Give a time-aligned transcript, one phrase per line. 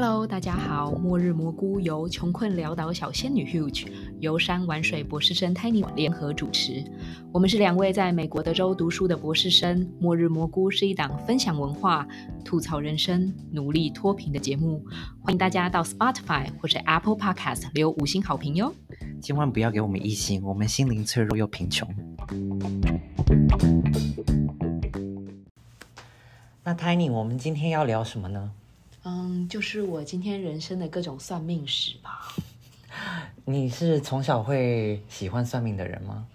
[0.00, 0.92] Hello，大家好！
[0.92, 3.88] 末日蘑菇由穷困潦倒小仙女 Huge、
[4.20, 6.84] 游山玩水博士生 Tiny 联合主持。
[7.32, 9.90] 我们是两位在美国德州读书的博士生。
[9.98, 12.06] 末日蘑菇是一档分享文化、
[12.44, 14.80] 吐槽人生、努力脱贫的节目。
[15.20, 18.72] 欢迎大家到 Spotify 或者 Apple Podcast 留五星好评哟！
[19.20, 21.92] 千万不要给我们一星，我们心灵脆弱又贫穷。
[26.62, 28.52] 那 Tiny，我们今天要聊什么呢？
[29.10, 32.28] 嗯，就是我今天人生的各种算命史吧。
[33.46, 36.26] 你是从小会喜欢算命的人吗？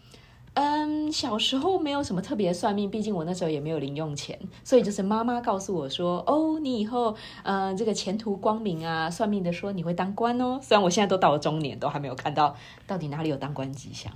[0.55, 12.55] 嗯，小时候没有什么特别算命，毕竟我那时候也没有零用钱，所以就是妈妈告诉我说：“哦，你以后呃这个前途光明啊，算命的说你会当官哦。”虽然我现在都到了中年，都还没有看到
[12.87, 14.11] 到底哪里有当官迹象。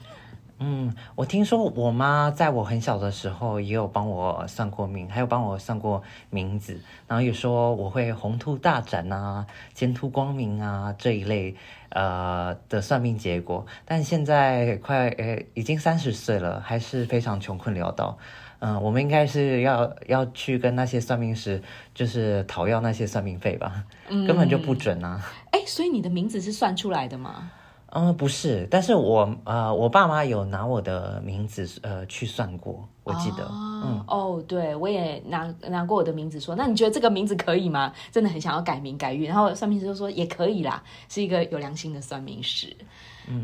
[0.60, 9.46] 嗯，我听说我妈在我很小的时候也有帮我算过命，还有帮我算过名字，然后也说我会宏图大展啊，
[9.76, 11.56] 前途光明啊这一类
[11.90, 13.68] 呃的算命结果。
[13.86, 18.18] 但现在快呃已经三十岁了，还是非常穷困潦倒。
[18.60, 21.62] 嗯，我们应该是要要去跟那些算命师，
[21.94, 25.24] 就是讨要那些算命费吧，根本就不准啊。
[25.52, 27.52] 哎，所以你的名字是算出来的吗？
[27.92, 37.94] 嗯，不是，但是我呃，我爸妈有拿我的名字呃去算过，我记得，嗯，哦，对，我也拿拿过我的名字说，那你觉得这个名字可以吗？
[38.12, 42.76] 真的很想要改名改运，然后算命师就说也可以啦，是一个有良心的算命师。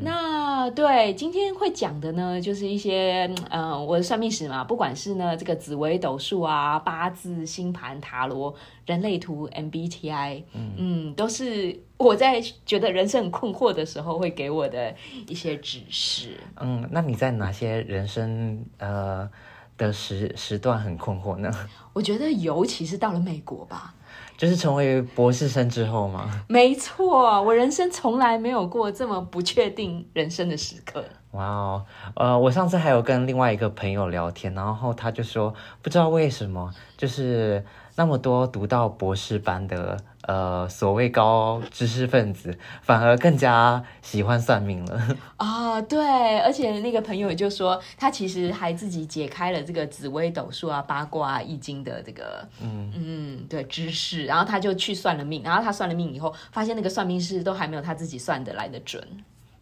[0.02, 14.94] 那对今天会讲的呢，就是一些嗯，我的算命史嘛，不管是呢这个紫微斗数啊、八字、星盘、塔罗、人类图、MBTI，嗯，都是我在觉得人生很困惑的时候会给我的
[15.28, 16.38] 一些指示。
[16.60, 19.30] 嗯，那你在哪些人生呃
[19.78, 21.52] 的时时段很困惑呢？
[21.94, 23.94] 我觉得尤其是到了美国吧。
[24.36, 26.44] 就是成为博士生之后吗？
[26.50, 31.04] 没错，我人生从来没有过这么不确定人生的时刻。
[31.32, 31.86] 哇哦，
[32.16, 37.64] 呃，我上次还有跟另外一个朋友聊天，然后他就说，不知道为什么，就是
[37.96, 39.98] 那么多读到博士班的。
[40.26, 45.82] 呃，所谓高知识分子反而更加喜欢算命了 啊！
[45.82, 59.06] 对，而且那个朋友就说，他其实还自己解开了这个紫微斗数啊、八卦、啊易经的这个嗯嗯对知识，然后他就去算了命，然后他算了命以后，发现那个算命师都还没有他自己算的来的准。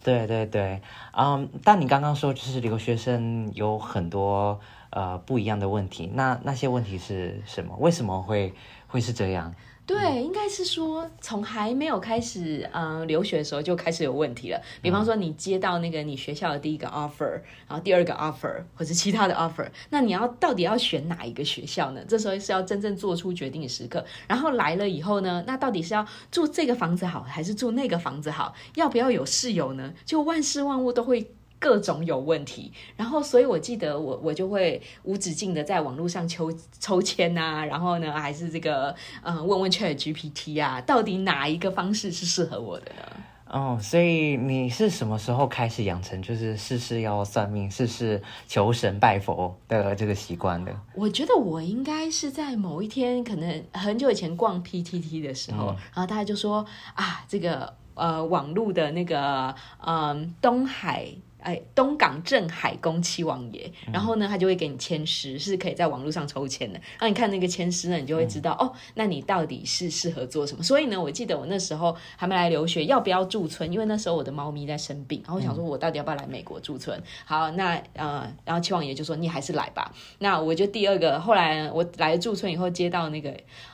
[0.04, 0.82] 对对对，
[1.18, 4.60] 嗯，但你刚刚说就是留学生有很多
[4.92, 7.76] 呃不一样的问题，那那些问题是什么？
[7.80, 8.54] 为什么会
[8.88, 9.54] 会是这样？
[9.92, 14.62] 对，应该是说从还没有开始嗯留学的时候就开始有问题了。
[14.82, 22.02] 比方说你接到那个你学校的第一个 offer，然后第二个 offer 或者其他的 offer，那你要到底要选哪一个学校呢？
[22.08, 24.04] 这时候是要真正做出决定的时刻。
[24.28, 28.56] 然后来了以后呢，那到底是要住这个房子好，还是住那个房子好？
[28.76, 29.94] 要不要有室友呢？
[30.06, 31.34] 就万事万物都会。
[31.62, 43.02] 各种有问题，然后所以我记得我我就会无止境的在网络上抽抽签啊，然后呢还是这个嗯问问 Chat GPT 啊，到底哪一个方式是适合我的呢？
[43.46, 50.76] 哦，所以你是什么时候开始养成就是事事要算命、事事求神拜佛的这个习惯的？
[50.96, 59.54] 我觉得我应该是在某一天，可能很久以前逛 PTT 的时候，然后大家就说啊，这个呃网络的那个
[59.86, 61.10] 嗯东海。
[61.42, 66.80] 哎，东港镇海宫七王爷，然后呢，他就会给你签诗，是可以在网络上抽签的。
[67.00, 70.64] 那你看那个签诗呢，你就会知道哦，那你到底是适合做什么。
[70.64, 73.72] 所以呢，我记得我那时候还没来留学，要不要驻村？
[73.72, 77.02] 因为那时候我的猫咪在生病，然后我想说，我到底要不要来美国驻村？
[77.26, 79.94] 好，那呃，然后七王爷就说你还是来吧。
[80.20, 83.32] 那我就第二个，后来我来驻村以后接到那个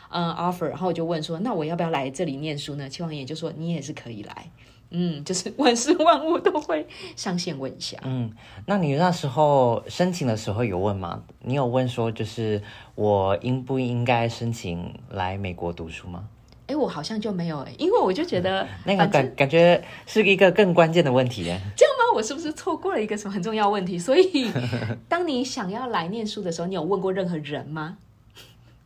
[0.09, 2.87] 嗯 offer，然后我就问说，那我要不要来这里念书呢？
[2.87, 4.49] 七王爷就说你也是可以来。
[4.89, 7.97] 嗯，就是万事万物都会上线问一下。
[8.03, 8.31] 嗯，
[8.65, 11.23] 那你那时候申请的时候有问吗？
[11.41, 12.61] 你有问说，就是
[12.95, 16.27] 我应不应该申请来美国读书吗？
[16.67, 21.43] 哎，我好像就没有哎，因为我就觉得那个感感觉是一个更关键的问题
[21.75, 22.15] 这样吗？
[22.15, 23.99] 我是不是错过了一个什么很重要问题？
[23.99, 24.51] 所以，
[25.07, 27.97] 当你想要来念书的时候，你有问过任何人吗？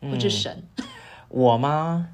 [0.02, 0.64] 或者神？
[1.30, 2.10] 我吗？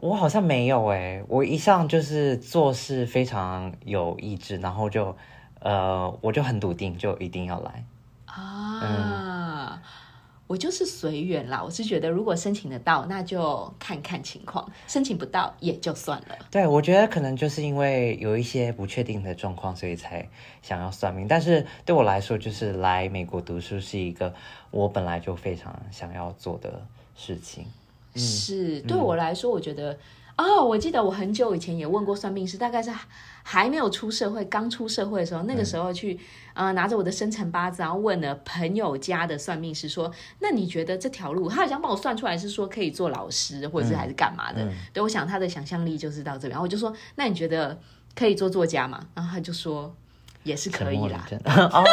[0.00, 5.14] 我好像没有哎，我一向就是做事非常有意志，然后就，
[5.58, 7.84] 呃，我就很笃定，就一定要来
[8.24, 9.82] 啊。
[10.46, 16.36] 我就是随缘啦，我是觉得如果申请得到，那就看看情况；申请不到也就算了。
[16.50, 20.26] 对，我觉得可能就是因为有一些不确定的状况，所以才
[20.62, 21.28] 想要算命。
[21.28, 24.34] 但是对我来说，就是来美国读书是一个
[24.70, 26.82] 我本来就非常想要做的
[27.14, 27.66] 事情。
[28.14, 29.98] 是对我来说，我觉得
[30.36, 32.90] 哦，我记得我很久以前也问过算命师，大概是
[33.42, 36.18] 还没有出社会，刚出社会的时候，那个时候去，
[36.54, 40.10] 呃，拿着我的生辰八字，然后问了朋友家的算命师说，
[40.40, 44.66] 那你觉得这条路，他好像帮我算出来是说可以做老师，或者是还是干嘛的？
[44.92, 47.78] 对，我想他的想象力就是到这边，然后我就说，那你觉得
[48.14, 49.06] 可以做作家吗？
[49.14, 49.94] 然后他就说。
[50.42, 51.26] 也是可以啦，
[51.72, 51.84] 哦，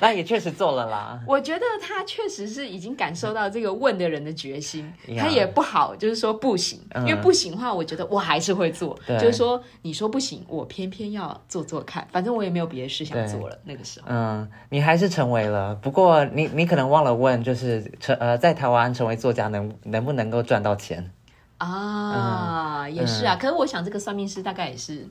[0.00, 1.20] 那也确实做了啦。
[1.26, 8.98] 我觉得他确实是已经感受到这个问的人的决心，他也不好，就是说不行，因为不行的话，我觉得我还是会做。
[9.06, 13.58] 就是说，你说不行，我偏偏要做做看，反正我也没有别的事想做了。
[13.64, 21.10] 那个时候，嗯，你还是成为了，不过你你可能忘了问，就是成呃，在台湾成为作家能能不能够赚到钱
[21.58, 22.88] 啊？
[22.88, 25.06] 也是啊，可是我想这个算命师大概也是。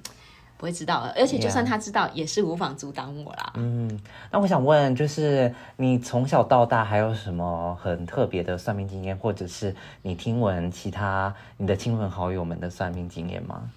[0.61, 3.53] 不会知道了，而且就算他知道，也是无法阻挡我啦。
[3.55, 3.99] 嗯，
[4.29, 13.71] 那我想问，就是你从小到大还有什么很特别的算命经验，或者是你听闻其他你的亲朋好友们的算命经验吗？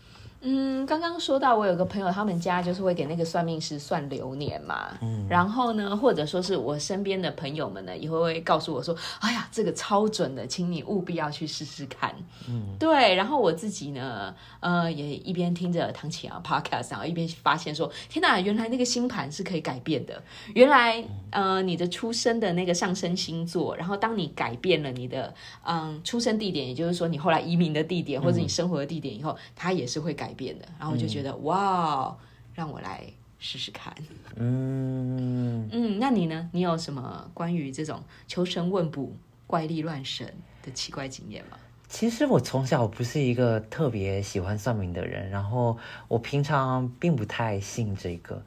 [0.47, 4.91] 嗯，刚刚说到我有个朋友，他们家就是会给那个算命师算流年嘛。
[5.01, 12.15] 嗯，然后呢，或者说是我身边的朋友们呢，也会会告诉我说：“哎呀，这个超准的，请你务必要去试试看。”
[12.47, 13.15] 嗯，对。
[13.15, 20.23] 然后我自己呢，呃，也一边听着唐启阳 podcast，然后一边发现说：“天哪，原来那个星盘是可以改变的。
[20.55, 25.33] 原来，呃，你的出生的那个上升星座，然后当你改变了你的
[25.63, 32.17] 嗯出生地点，也就是说你后来移民的地点或者你生活的地点以后，它也是会改。”变的，然后我就觉得哇，
[32.53, 33.05] 让我来
[33.39, 33.95] 试试看。
[34.37, 36.49] 嗯嗯，那你呢？
[36.53, 39.13] 你有什么关于这种求神问卜、
[39.47, 40.33] 怪力乱神
[40.63, 41.57] 的奇怪经验吗？
[41.89, 45.79] 其实我从小不是一个特别喜欢算命的人，然后
[46.09, 48.43] 我平常并不太信这个。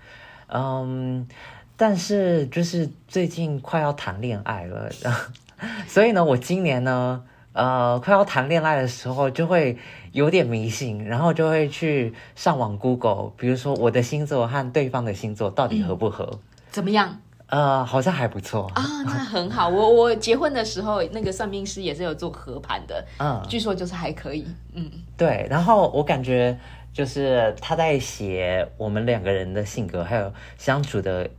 [0.48, 1.28] 嗯，
[1.76, 4.90] 但是就是最近快要谈恋爱了，
[5.88, 7.24] 所以呢，我今年呢。
[7.54, 9.80] 呃，快要谈恋爱的时候，就会
[10.18, 16.40] 有点迷信，然后就会去上网 Google，比如说我的星座和对方的星座到底合不合？
[16.72, 17.22] 怎么样？
[17.46, 19.70] 呃，好像还不错啊，那很好。
[19.70, 25.46] 我我结婚的时候，那个算命师也是有做合盘的，嗯，据说就是还可以，嗯，对。
[25.52, 26.58] 然后我感觉
[26.92, 31.30] 就是他在写我们两个人的性格还有相处的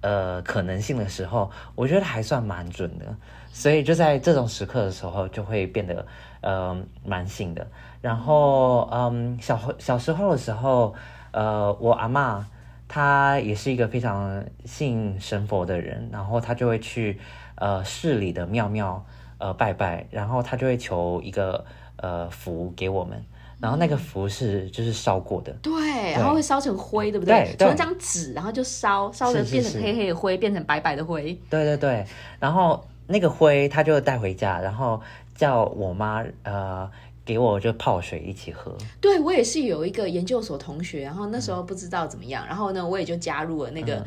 [0.00, 3.06] 呃可能性的时候，我觉得还算蛮准的。
[3.52, 6.06] 所以就在这种时刻的时候，就会变得
[6.40, 7.66] 呃蛮信的。
[8.00, 10.94] 然后嗯，小小时候的时候，
[11.32, 12.46] 呃，我阿妈
[12.86, 17.18] 她也是一个非常信神佛的人，然后她就会去
[17.56, 19.04] 呃市里的庙庙
[19.38, 21.64] 呃拜拜，然后她就会求一个
[21.96, 23.22] 呃符给我们，
[23.60, 27.54] 然后那个符是就是烧过的，对，然后会烧成灰，对不对？
[27.58, 32.06] 从一张纸，然后就烧烧的变成黑黑的灰，变成白白的灰，对对对，
[32.38, 32.84] 然后。
[33.10, 35.00] 那个灰他就带回家，然后
[35.34, 36.86] 叫我妈呃
[37.28, 38.74] 给我就泡水一起喝。
[39.02, 44.02] 对我也是有一个研究所同学，然后那时候不知道怎么样，然后呢我也就加入了那个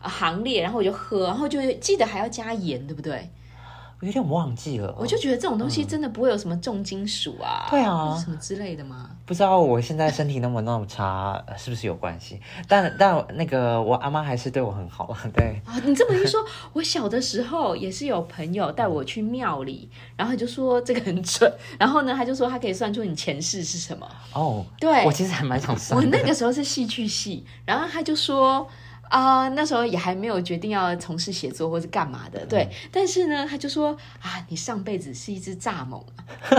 [0.00, 3.30] 行列，然后我就喝，然后就记得还要加盐，对不对？
[4.06, 9.10] 有点忘记了，我就觉得这种东西真的不会有什么重金属啊，对啊，什么之类的吗？
[9.24, 12.40] 不知道我现在身体那么那么差， 是不是有关系？
[12.66, 15.80] 但但那个我阿妈还是对我很好， 对啊。
[15.84, 24.08] 你这么一说，我小的时候也是有朋友带我去庙里，然后就说这个很准，然后呢他就说他可以算出你前世是什么。
[24.32, 25.98] 哦，对，我其实还蛮想算。
[25.98, 28.68] 我那个时候是戏剧系，然后他就说。
[29.12, 32.66] 啊，那时候也还没有决定要从事写作或是干嘛的，对。
[32.90, 36.02] 但是呢，他就说啊，你上辈子是一只蚱蜢，
[36.48, 36.56] 为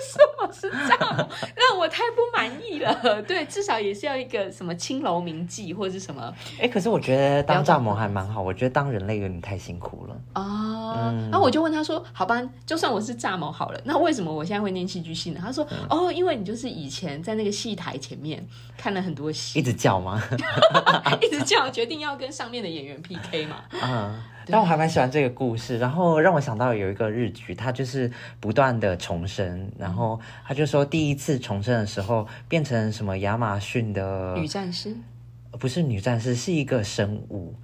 [0.00, 1.28] 什么是蚱蜢？
[1.54, 3.22] 让我太不满意了。
[3.22, 6.32] 对，至少也是要一个什么青楼名妓或者是什么。
[6.58, 10.16] 哎，可是我觉得当蚱蜢还蛮好，我觉得当人类有点太辛苦了。
[10.36, 15.40] 哦，然后我就问他说，好吧，就算我是蚱蜢好了，那为什么我现在会念戏剧系呢？
[15.42, 18.42] 他说，哦，因为你就是以前在那个戏台前面
[18.78, 20.18] 看了很多戏，一直叫吗？
[21.26, 23.64] 一直这样决定要跟上面的演员 PK 嘛？
[23.72, 34.96] 嗯，但我还蛮喜欢这个故事，然后让我想到有一个日剧，它就是不断的重生，然后他就说第一次重生的时候变成什么亚马逊的女战士，
[35.58, 37.54] 不是女战士，是一个生物，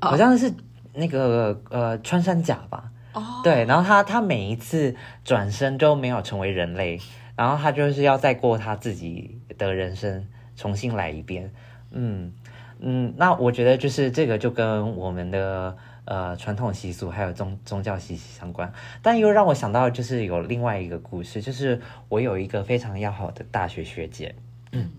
[0.00, 0.52] 好像是
[0.92, 2.90] 那个呃穿山甲吧？
[3.12, 4.94] 哦，对，然后他他每一次
[5.24, 7.00] 转身都没有成为人类，
[7.36, 11.52] 然后他就是要再过他自己的人生，重新来一遍，
[11.92, 12.32] 嗯。
[12.80, 18.72] 嗯，那我觉得就是这个就跟我们的呃传统习俗还有宗宗教息息相关，
[19.02, 24.34] 但又让我想到就是有另外一个故事，就是我有一个非常要好的大学学姐，
[24.72, 24.90] 嗯，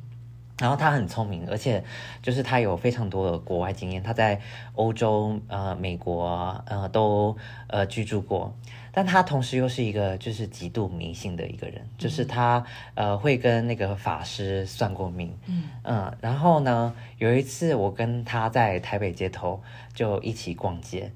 [0.62, 1.84] 然后他很聪明，而且
[2.22, 4.39] 就是他有非常多的国外经验，他在
[4.75, 7.36] 欧洲、呃美国呃都
[7.68, 8.56] 呃居住过。
[8.94, 12.63] 但他同时又是一个就是极度迷信的一个人，就是他
[12.94, 15.63] 呃会跟那个法师算过命，嗯。
[15.84, 19.63] 嗯，然后呢有一次我跟他在台北街头
[19.94, 21.12] 就一起逛街，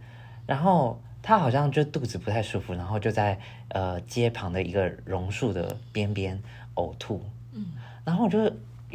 [0.47, 3.37] 然后他好像就肚子不太舒服，然后就在
[3.67, 6.41] 呃街旁的一个榕树的边边
[6.75, 7.21] 呕吐，
[7.51, 7.65] 嗯，
[8.05, 8.39] 然后我就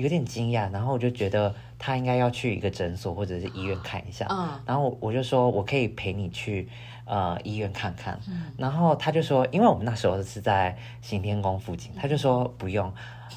[0.00, 4.48] 有点惊讶，然后我就觉得他应该要去一个诊所或者是医院看一下，嗯。
[4.66, 6.68] 然后我就说我可以陪你去
[7.04, 8.18] 呃医院看看，
[8.56, 12.92] 然后他就说，因为我们那时候是在行天宫附近，他就说不用，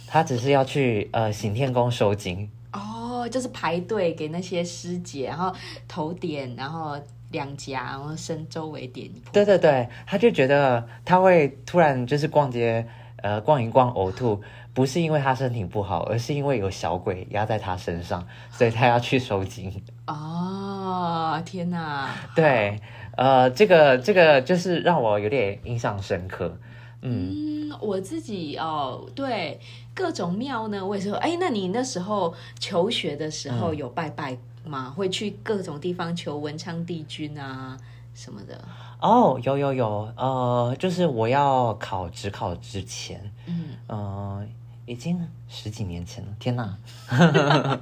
[0.07, 5.53] 他只是要去呃行天宫收金，哦，就是排队给那些师姐，然后
[5.87, 6.97] 头点，然后
[7.31, 9.09] 两颊，然后身周围点。
[9.31, 14.41] 对对对，他就觉得他会突然就是逛街，呃逛一逛呕吐，
[14.73, 19.71] 不是因为他身体不好，而是因为有小鬼压在他身上，所以他要去收金。
[20.07, 22.09] 哦，天哪！
[22.35, 22.79] 对，
[23.15, 26.57] 呃，这个这个就是让我有点印象深刻。
[27.01, 29.59] 嗯，嗯，我自己哦，对
[29.93, 34.89] 各种庙呢，我也是说，哎，那你那时候求学的时候有拜拜吗？
[34.89, 37.77] 会去各种地方求文昌帝君啊
[38.13, 38.59] 什么的？
[39.01, 44.45] 哦，有有有，呃，就是我要考职考之前，嗯，呃，
[44.85, 46.77] 已经十几年前了，天哪，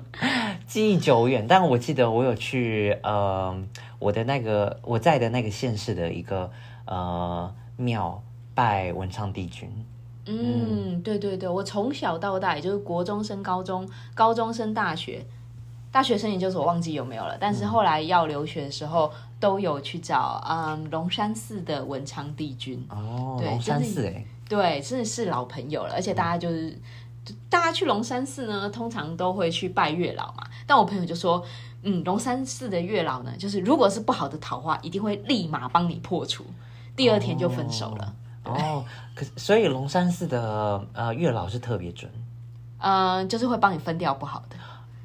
[0.68, 1.46] 记忆久远。
[1.48, 3.56] 但我记得我有去呃
[4.00, 6.52] 我的那个我在的那个县市的一个
[6.86, 8.22] 呃庙
[8.54, 9.70] 拜文昌帝君。
[10.28, 15.26] 嗯，对对对，我从小到大，也就是国中升高中，高中升大学，
[15.92, 22.86] 大学生研究所忘记有没有了，但是后来要留学的时候，都有去找嗯龙山寺的文昌帝君。
[22.90, 26.78] 哦，对龙山寺哎，对，真的是老朋友了，而且大家就是。
[27.24, 30.44] 就大家去龙山寺呢，通常都会去拜月老嘛。
[30.66, 31.46] 但我朋友就说，
[31.84, 36.44] 嗯，龙山寺的月老呢，就是如果是不好的桃花，一定会立马帮你破除，
[36.96, 38.16] 第二天就分手了。
[38.46, 42.12] 哦，可是所以龙山寺的呃月老是特别准
[42.80, 44.56] 嗯，就是会帮你分掉不好的。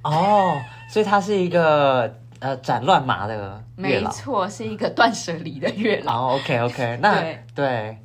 [0.03, 4.09] 哦，所以他是一个呃斩乱麻的月老。
[4.09, 6.29] 没错，是一个断舍离的月老。
[6.29, 7.99] 哦，OK OK，那对对，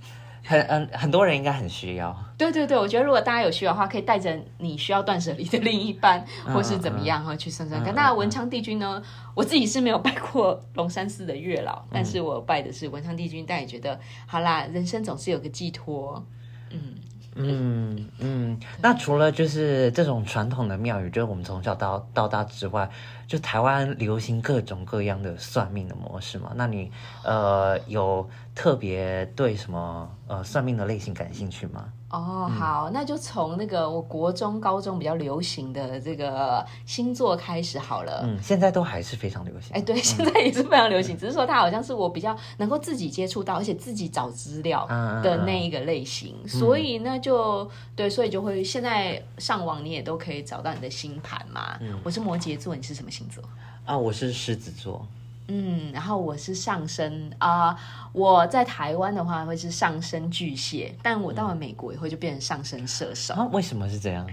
[0.44, 2.16] 很嗯很多人应该很需要。
[2.38, 7.94] 对对对，我觉得如果大家有需要的话，可以带着你需要断舍离的另一半，或是怎么样哈，去算算看。
[7.94, 9.02] 那文昌帝君呢，
[9.36, 16.26] 我自己是没有拜过龙山寺的月老，但是我拜的是文昌帝君，但也觉得好啦，人生总是有个寄托。
[16.72, 16.96] 嗯，
[17.36, 22.90] 嗯嗯，那除了就是这种传统的庙宇，就是我们从小到到大之外，
[23.26, 26.52] 就台湾流行各种各样的算命的模式嘛？
[26.56, 26.92] 那你
[27.24, 31.86] 呃有特别对什么呃算命的类型感兴趣吗？
[32.12, 38.22] 哦，好，那就从那个我国中、高中比较流行的这个星座开始好了。
[38.26, 39.72] 嗯，现在都还是非常流行。
[39.74, 51.80] 哎，对，现在也是非常流行，只是说它好像是我比较能够自己接触到，而且自己找资料嗯嗯的那一个类型，所以呢，就对，所以就会现在上网你也都可以找到你的星盘嘛。
[52.04, 53.42] 我是摩羯座，你是什么星座？
[53.86, 55.08] 啊，我是狮子座。
[55.48, 57.78] 嗯，然后我是上升啊、
[58.14, 63.34] 我在台湾的话会是上升巨蟹，但我到了美国以后就变成上升射手。
[63.34, 64.26] 啊，为什么是这样？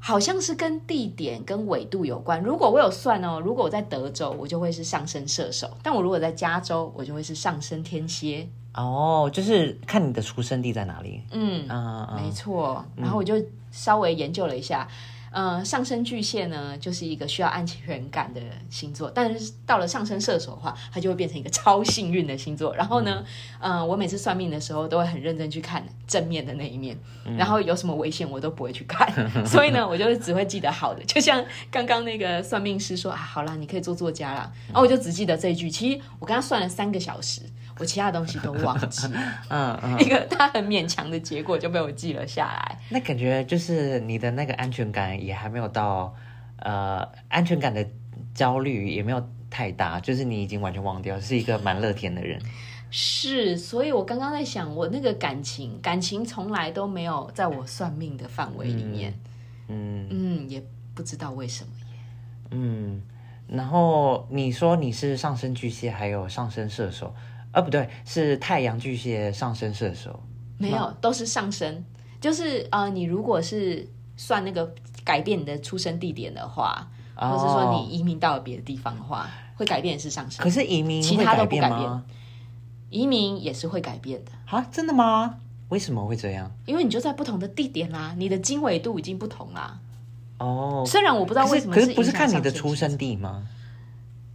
[0.00, 2.40] 好像是跟地点跟纬度有关。
[2.42, 8.48] 如果我有算哦，如果我在德州，我就会是上升射手；但我如果在加州，我就会是上升天蝎。
[8.74, 11.22] 哦，就是看你的出生地在哪里。
[11.32, 11.76] 嗯，啊
[12.12, 12.84] 啊没错。
[12.94, 13.34] 然后我就
[13.72, 14.86] 稍微研究了一下。
[15.30, 22.74] 呃，上升巨蟹呢，就是一个需要安全感的星座，但是到了上升射手的话，它就会变成一个超幸运的星座。
[22.74, 23.24] 然后呢，
[23.60, 26.98] 嗯、我每次算命的时候都会很认真去看正面的那一面，
[27.36, 29.08] 然后有什么危险我都不会去看，
[29.46, 31.04] 所以呢，我就只会记得好的。
[31.04, 35.70] 就像刚刚那个算命师说啊，好啦，你可以做作家啦，然后我就只记得这一句。
[35.70, 37.42] 其实我跟他算了三个小时，
[37.78, 42.78] 我其他东西都忘记了， 嗯嗯，一个他很勉强的结果就被我记了下来。
[42.90, 46.14] 那感觉就是你的那个安全感也还没有到，
[46.58, 47.86] 呃，安全感的
[48.34, 52.40] 焦虑也没有太大，就是你已经完全忘掉，是一个蛮乐天的人。
[52.90, 59.12] 是，所以我刚刚在想，我那个感情，感情从来都没有在我算命的范围里面。
[59.68, 60.62] 嗯嗯，也
[60.94, 61.98] 不知道为什么耶。
[62.52, 63.02] 嗯，
[63.46, 67.14] 然后你说你是上升巨蟹，还有上升射手，
[67.58, 70.22] 啊不对，是太阳巨蟹上升射手。
[70.58, 71.84] 没有，都是上升。
[72.20, 74.72] 就是呃，你如果是算那个
[75.04, 80.42] 改变你的出生地点的话，或者是说你移民到了别的地方的话，会改变的是上升。
[80.42, 82.02] 可是移民其他都不改变？
[82.90, 85.36] 移民也是会改变的，啊，真的吗？
[85.68, 86.50] 为什么会这样？
[86.64, 89.78] 因为你就在不同的地点啦，你的经纬度已经不同啦。
[90.38, 93.46] 哦，虽然我不知道可为什么是可是不是看你的出生地吗？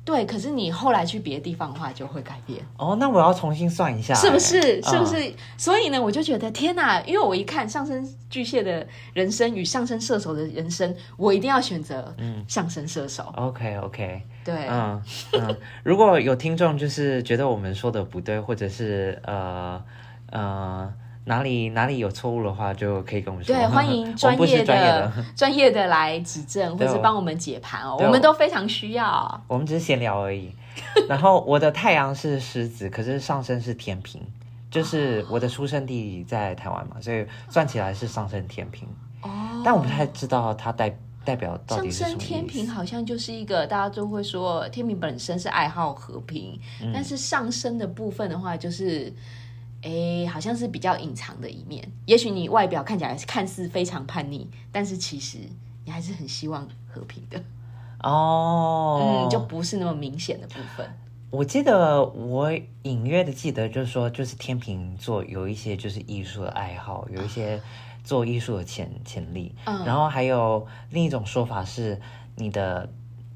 [0.06, 2.62] 对，可是你后来去别的地方的话就会改变。
[2.78, 4.58] 哦，那我要重新算一下，是不是？
[4.58, 5.04] 哎是不？
[5.04, 5.34] 嗯是？
[5.58, 7.02] 所以呢，我就觉得天哪！
[7.04, 12.14] 因为我一看上升巨蟹的人生与上升射手的人生，我一定要选择
[12.48, 13.34] 上升射手。
[13.38, 15.02] OK OK，对，嗯
[15.34, 19.82] 嗯，如果有听众就是觉得我们说的不对，或者是呃
[20.32, 20.94] 呃
[21.26, 23.56] 哪里哪里有错误的话，就可以跟我们说。
[23.56, 29.42] 对， 欢迎专业的的， 专业的来指正，或对是帮我们解盘哦，我们都非常需要。
[29.48, 30.52] 我们只是闲聊而已。
[31.08, 34.22] 然后我的太阳是狮子，可是上升是天平，
[34.72, 38.88] 就是我的出生地在台湾嘛，所以算起来是上升天平。
[39.22, 42.46] 哦，但我不太知道它代代表到底上是什么升天。
[42.46, 49.14] 平好像就是一个大家都会说，天平本身是爱好和平，嗯但是上升的部分的话，就是。
[49.84, 51.88] 诶，好像是比较隐藏的一面。
[52.06, 55.38] 也许你外表看起来看似非常叛逆，但是其实
[55.86, 57.42] 你还是很希望和平的。
[58.02, 60.86] 哦，嗯，就不是那么明显的部分。
[61.30, 62.52] 我记得我
[62.84, 67.60] 隐约的记得，就是说，就是天秤座有一些就是艺术的爱好，有一些
[68.04, 69.56] 做艺术的潜潜力。
[69.66, 72.00] 嗯然后还有另一种说法是，
[72.36, 72.88] 你的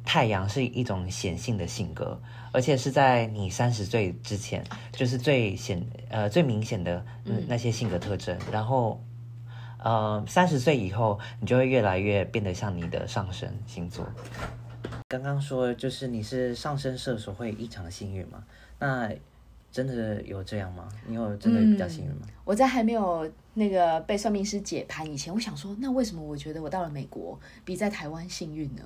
[0.05, 8.37] 太阳是一种显性的性格，而且是在你三十岁之前，就是最显呃最明显的嗯那些性格特征。
[8.51, 9.03] 然后
[9.83, 14.05] 呃三十岁以后，你就会越来越变得像你的上升星座。
[15.07, 18.43] 刚刚说就是你是上升射手会异常幸运吗？
[18.79, 19.09] 那
[19.71, 20.89] 真的有这样吗？
[21.05, 22.27] 你有真的比较幸运吗？
[22.43, 28.81] 我在还没有那个被算命师解盘以前，我想说，那为什么我觉得我到了美国比在台湾幸运呢？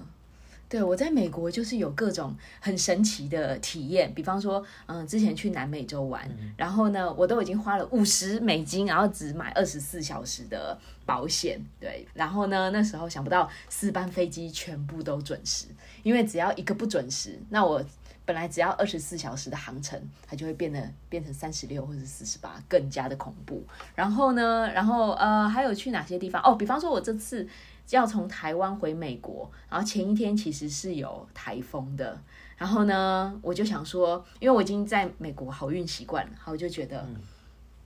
[0.71, 6.25] 对我在美国就是有各种很神奇的体验，比方说，嗯，之前去南美洲玩，
[6.55, 15.65] 然后呢，我都已经花了五十美金，然后只买二十四小时的保险，对，然后呢，那时候想不到四班飞机全部都准时，
[16.03, 17.83] 因为只要一个不准时，那我
[18.23, 23.61] 本来只要二十四小时的航程，它就会变得变成三十六或者四十八，更加的恐怖。
[23.93, 26.41] 然后呢，然后呃，还有去哪些地方？
[26.43, 27.45] 哦，比方说我这次
[27.91, 32.19] 要从台湾回美国，然后前一天其实是有台风的。
[32.57, 37.03] 然后呢，我就想说，因为我已经在美国好运习惯了，好，我就觉得，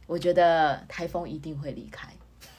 [0.05, 2.09] 我觉得台风一定会离开。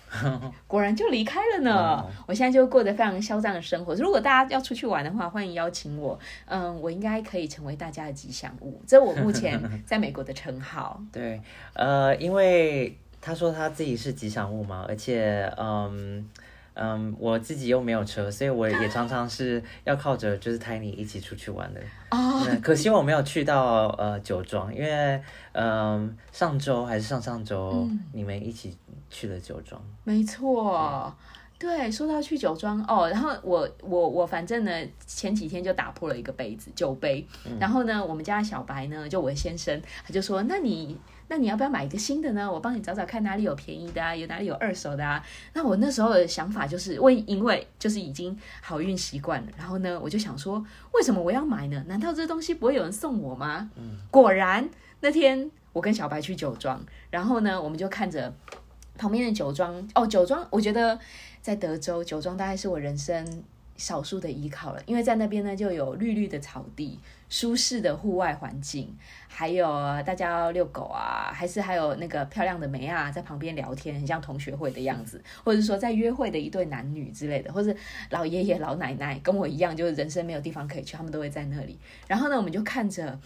[0.66, 1.74] 果然就离开了呢。
[1.74, 3.94] 哦我现在就过得非常嚣张的生活。
[3.96, 6.18] 如果大家要出去玩的话，欢迎邀请我。
[6.46, 10.98] 嗯，我应该可以成为大家的吉祥物，这我目前 在美国的称号。
[11.12, 11.42] 对，
[11.74, 16.26] 呃，因为他说他自己是吉祥物嘛，而且嗯。
[16.78, 21.80] 嗯，我自己又没有车，所以我也常常是要靠着就是 Tiny 一起出去玩的。
[22.10, 25.20] 哦，嗯可惜我没有去到呃酒庄，因为
[25.52, 28.76] 嗯上周还是上上周、嗯你们一起
[29.08, 29.80] 去了酒庄。
[30.04, 31.14] 没错。
[31.58, 34.70] 对，说到去酒庄哦，然后我我我反正呢，
[35.06, 37.26] 前几天就打破了一个杯子酒杯，
[37.58, 42.50] 然后呢，我们家小白呢，就我先生，他就说，那你那你要不要买一个新的呢？
[42.50, 45.24] 我帮你找找看哪里有便宜的啊，有哪里有二手的啊。
[45.54, 51.84] 那我那时候的想法就是，为因为就是已经好运习惯了，然后呢，我就想说，为什么我要买呢？
[51.88, 53.70] 难道这东西不会有人送我吗？
[53.76, 54.68] 嗯果然
[55.00, 58.32] 那天我跟小白去酒庄，然后呢，我们就看着
[58.96, 60.98] 旁边的酒庄哦，酒庄，我觉得
[61.42, 63.44] 在德州酒庄大概是我人生
[63.76, 68.96] 少数的依靠了，因为在那边呢就有绿绿的草地、舒适的户外环境，
[69.28, 69.66] 还有
[70.02, 77.76] 大家遛狗啊，还是还有那个漂亮的梅啊在旁边聊天，很像同学会的样子，或者说在约会的一对男女之类的，或是
[78.10, 81.78] 老爷爷老奶奶跟我一样，就是人生没有地方可以去，他们都会在那里。
[82.06, 83.18] 然后呢，我们就看着。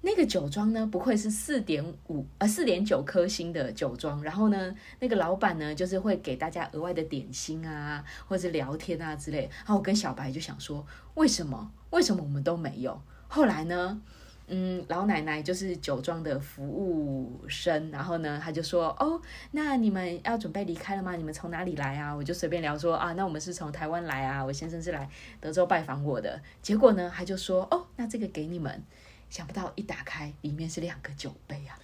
[0.00, 4.22] 那个酒庄呢，不愧是四点五呃四点九颗星的酒庄。
[4.22, 9.40] 然后呢，那个老板呢，就是会给大家额外的点心啊，或者聊天啊之类。
[9.40, 13.02] 然后我跟小白就想说，为什么为什么我们都没有？
[13.28, 14.00] 后来呢，
[14.48, 19.20] 嗯，老奶奶就是酒庄的服务生，然后呢，他就说，哦，
[19.52, 21.14] 那你们要准备离开了吗？
[21.14, 22.12] 你们从哪里来啊？
[22.12, 25.08] 我就随便聊说啊，那我们是从台湾来啊，我先生是来
[25.40, 26.40] 德州拜访我的。
[26.60, 28.82] 结果呢，他就说，哦，那这个给你们。
[29.30, 31.76] 想不到一打开，里面是两个酒杯啊，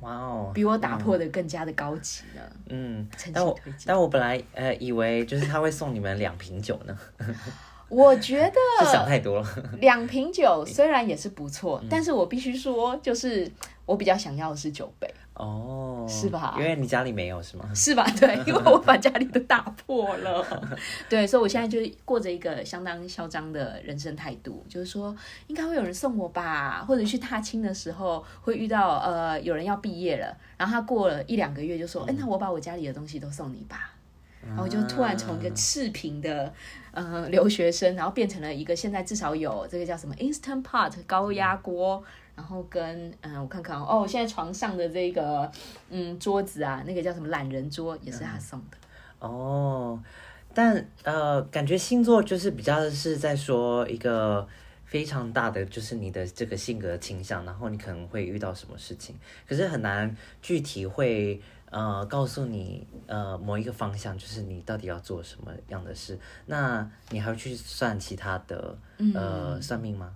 [0.00, 2.42] 哇哦，比我打破的更加的高级呢。
[2.66, 3.56] 嗯，但我。
[3.86, 6.98] 但我本来呃以为就是他会送你们两瓶酒呢，
[7.90, 8.50] 我觉
[8.80, 9.46] 是想太多了。
[9.80, 13.50] 两瓶酒 虽然也是不错，嗯但是我必须说，就是
[13.84, 17.68] 我比较想要的是酒杯，哦，是吧因为你家里没有是吗？
[17.74, 18.06] 是吧？
[18.18, 20.46] 对， 因为我把家里都打破了。
[21.10, 25.14] 对，所以我现在就过着一个相当嚣张的人生态度，就是说
[25.48, 33.94] 应该会有人送我吧，或者去踏青的时候会遇到呃有人要毕业了，然后他过了一两个月就说，哎、那我把我家里的东西都送你吧。
[34.46, 36.52] 然后就突然从一个赤贫的
[36.92, 42.02] 呃留学生，然后变成了一个现在至少有这个叫什么 Instant Pot 高压锅，
[42.34, 45.50] 然后跟嗯我看看哦，现在床上的这个
[45.90, 48.76] 嗯桌子啊，那个叫什么懒人桌也是他送的。
[49.18, 50.02] 哦，
[50.54, 54.48] 但呃，感觉星座就是比较是在说一个
[54.86, 59.14] 非常大的，就是你的这个性格倾向，然后你可能会遇到什么事情，
[59.46, 66.18] 可是很难具体会呃告诉你呃某一个方向，就是你到底要做什么样的事。
[66.46, 68.76] 那你还要去算其他的
[69.14, 70.12] 呃算命吗？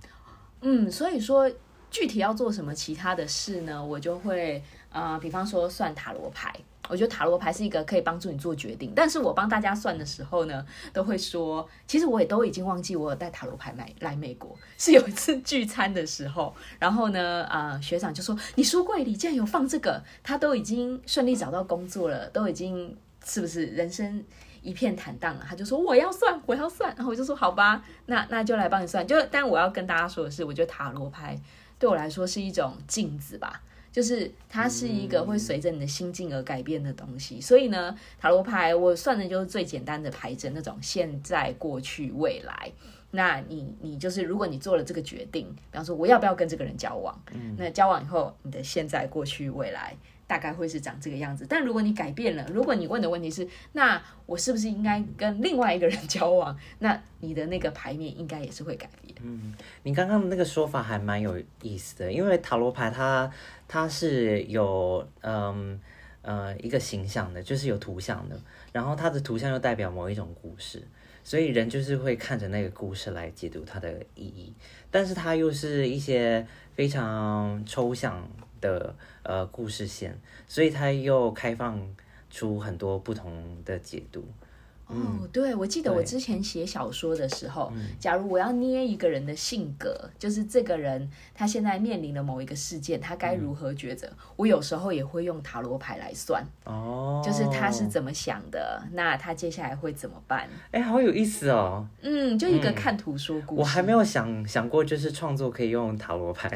[0.60, 1.50] 嗯，所以说
[1.90, 3.84] 具体要做什么其他的事呢？
[3.84, 6.54] 我就会呃，比方说算塔罗牌。
[6.88, 22.94] 我觉得塔罗牌是一个可以帮助你做决定，但是我帮大家算的时候呢，都会说，其实我也都已经忘记我有带塔罗牌来来美国，是有一次聚餐的时候，然后呢，呃，学长就说，你书柜里竟然有放这个，他都已经顺利找到工作了，都已经
[23.24, 24.22] 是不是人生
[24.60, 25.46] 一片坦荡了？
[25.48, 31.40] 他就说我要算，我要算，然后我就说好吧，那那就来帮你算，就但我要跟大家说的是，我觉得塔罗牌
[31.78, 33.62] 对我来说是一种镜子吧。
[33.94, 42.72] 就是它是一个会随着你的心境而改变的东西，所以呢，塔罗牌我算的就是最简单的牌阵，那种现在、过去、未来。
[43.12, 47.16] 那你你就是，如果你做了这个决定，比方说我要不要跟这个人交往，
[47.56, 49.96] 那交往以后你的现在、过去、未来。
[50.26, 56.56] 大概会是长这个样子，但如果你改变了，如果你问的问题是，那我是不是应该跟另外一个人交往？
[56.80, 59.14] 那你的那个牌面应该也是会改变。
[59.22, 63.30] 嗯，你刚刚的那个说法还蛮有意思的，因为塔罗牌它
[63.74, 65.80] 它是有嗯
[66.22, 70.80] 呃一个形象的，就是有图像的，然后它的图像又代表某一种故事，
[71.24, 74.52] 所以人就是会看着那个故事来解读它的意义，
[74.92, 78.28] 但是它又是一些非常抽象。
[78.60, 81.78] 的呃故事线，所以它又开放
[82.30, 84.24] 出很多不同的解读。
[84.86, 94.06] 哦，对，我记得我之前写小说的时候，假如我要捏一个人的性格，就是这个人他现在面临的某一个事件，他该如何抉择？
[94.36, 100.46] 我有时候也会用塔罗牌来算，哦，就是他是怎么想的，那他接下来会怎么办？
[100.70, 101.88] 哎，好有意思哦。
[102.02, 103.60] 嗯，就一个看图说故事。
[103.62, 106.48] 我还没有想想过，就是创作可以用塔罗牌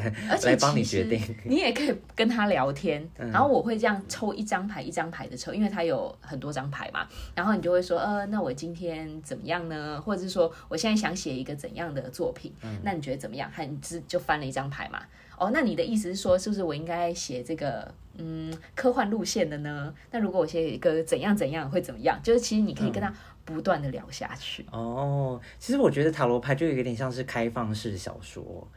[0.43, 1.19] 来帮你决定。
[1.45, 8.18] 你也可以跟他聊天，然后我会这样抽一张牌一张牌的抽，因为他有很多张牌嘛，然后你就会说，呃。
[8.27, 10.01] 那我今天怎么样呢？
[10.01, 12.53] 或者是说，我现在想写一个怎样的作品？
[12.63, 13.49] 嗯那你觉得怎么样？
[13.51, 15.01] 很只就翻了一张牌嘛。
[15.37, 19.93] 哦，那你的意思是说，是不是我应该写这个嗯科幻路线的呢？
[20.11, 22.19] 那如果我写一个怎样怎样会怎么样？
[22.21, 23.13] 就是其实你可以跟他
[23.45, 24.65] 不断的聊下去。
[24.71, 28.67] 哦，其实我觉得塔罗牌就有点像是开放式小说。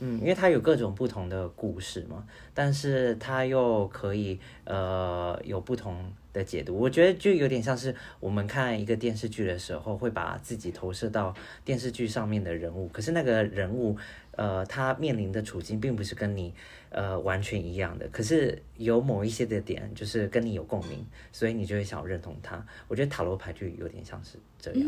[0.00, 6.04] 嗯，因为它有各种不同的故事嘛，但是它又可以呃有不同
[6.38, 6.78] 的解读。
[6.78, 13.96] 我觉得就有点像是我们看一个电视剧的时候，会把自己投射到电视剧上面的人物，可是那个人物
[14.32, 16.54] 呃他面临的处境并不是跟你
[16.90, 22.64] 呃完全一样的，可是有某一些的点就是跟你有共鸣，所以你就会想要认同他。
[22.86, 24.82] 我觉得塔罗牌就有点像是这样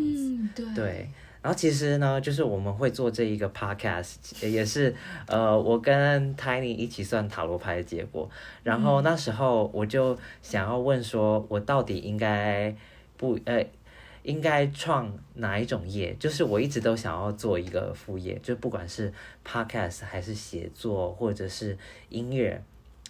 [0.54, 1.08] 子，对。
[1.42, 4.94] 然后其实呢，就是我们会做这一个 podcast，也是
[5.26, 8.29] 呃，我跟 Tiny 一起算塔罗牌的结果。
[8.62, 12.76] 然后那时候我就想要问说，我到底应该
[13.16, 13.64] 不呃，
[14.22, 16.14] 应该创哪一种业？
[16.20, 19.11] 就是我一直都想要做一个副业，就不管是
[19.42, 21.79] podcast 还是写作或者是
[22.11, 22.62] 音乐。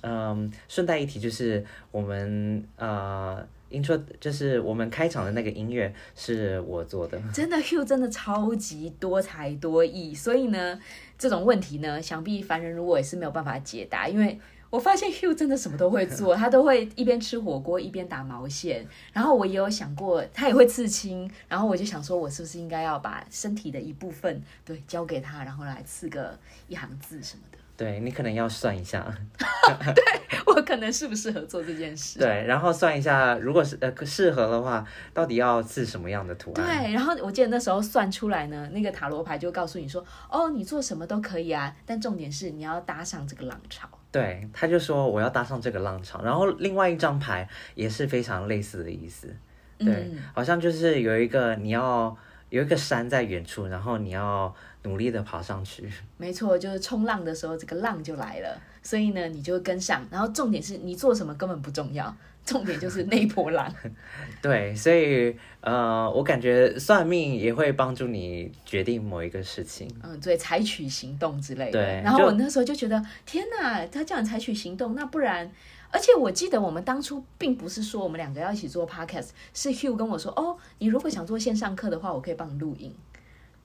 [0.03, 3.45] 嗯，顺带一提，就是我们呃。
[3.71, 10.79] Intro 就是我们开场的那个音乐是我做的， 真的 Hugh 真的超级多才多艺，所以呢，
[11.19, 14.39] 这种问题呢，想必凡人如果也是没有办法解答，因为
[14.71, 27.50] 我发现 Hugh 真的什么都会做， 他都会一边吃火锅一边打毛线，然后我也有想过他也会刺青，然后我就想说，我是不是应该要把身体的一部分对交给他，然后来刺个一行字什么的。
[27.81, 29.03] 对你可能要算一下，
[29.97, 30.05] 对
[30.45, 32.19] 我可能适不适合做这件事？
[32.19, 36.85] 对，然后算一下，如果是呃适合的话，到底要刺什么样的图案？
[36.85, 43.89] 对，然后我记得那时候算出来呢，那个塔罗牌就告诉你说，哦，你做什么都可以啊，但重点是你要搭上这个浪潮。
[44.13, 49.35] 对，他就说我要搭上这个浪潮，然后另外一张牌也是非常类似的意思，
[49.79, 52.15] 对，好像就是有一个你要
[52.51, 54.55] 有一个山在远处，然后你要。
[54.83, 60.07] 努力的爬上去，没错，就是冲浪的时候，这个浪就来了，所以呢，你就跟上。
[60.11, 62.15] 然后重点是你做什么根本不重要，
[62.47, 63.71] 重点就是那波浪。
[64.41, 69.87] 对，所以呃，我感觉算命也会帮助你决定某一个事情。
[70.03, 71.73] 嗯，对，采取行动之类的。
[71.73, 72.01] 对。
[72.03, 75.53] 然后我那时候就觉得，天哪，他叫你采取行动，那不然
[75.91, 82.95] 而且我记得我们当初并不是说我们两个要一起做 podcast，是 Hugh 跟我说，哦，你如果想做线上课的话，我可以帮你录音。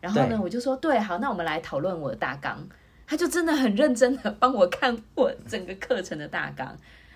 [0.05, 2.63] 然后呢，我就说，对，好，那我们来讨论我的大纲。
[3.07, 6.67] 他就真的很认真的帮我看我整个课程的大纲，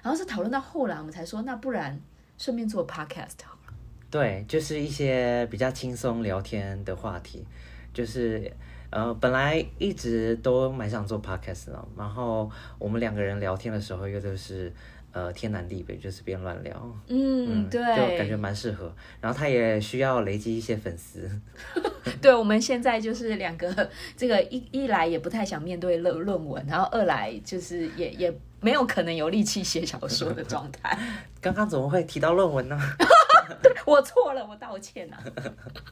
[0.01, 1.99] 然后是讨论到后来，我们才说，那不然
[2.37, 3.73] 顺便做 podcast 好了。
[4.09, 7.45] 对，就是一些比较轻松聊天的话题，
[7.93, 8.51] 就是
[8.89, 12.49] 呃，本来一直都蛮想做 podcast 的，然后
[12.79, 14.71] 我们两个人聊天的时候又都是
[15.11, 18.93] 呃天南地北，就是边乱聊，嗯，对，就感觉蛮适合。
[19.19, 21.29] 然后他也需要累积一些粉丝，
[22.21, 30.97] 对，我们现在就是两个，这个一一来也不太想面对论论文，然后二来就是也也没有可能有力气写小说的状态。
[31.41, 32.79] 刚刚怎么会提到论文呢？
[33.85, 35.17] 我错了，我道歉啊。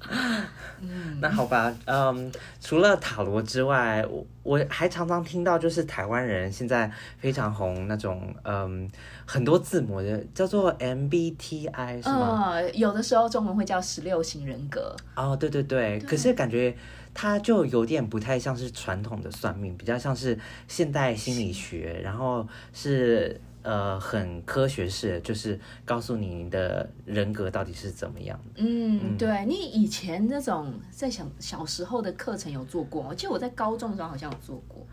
[1.20, 8.90] 那好吧，嗯，除了塔罗之外，我我还常常听到，就是台湾人现在非常红那种，嗯，
[9.26, 12.54] 很多字母的叫做 MBTI 是吗？
[12.56, 14.96] 嗯，有的时候中文会叫十六型人格。
[15.16, 16.76] 哦，对对对，可是感觉
[17.14, 28.62] 它就有点不太像是传统的算命，比较像是现代心理学，然后是呃很科学式，就是告诉你你的人格到底是怎么样的。
[28.64, 33.10] 嗯，对你以前那种在小小时候的课程有做过吗？
[33.10, 34.88] 我记得我在高中的时候好像有做过。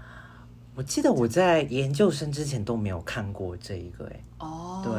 [0.74, 4.20] 我记得我在研究生之前都没有看过这一个，哎。
[4.40, 4.92] 哦，对，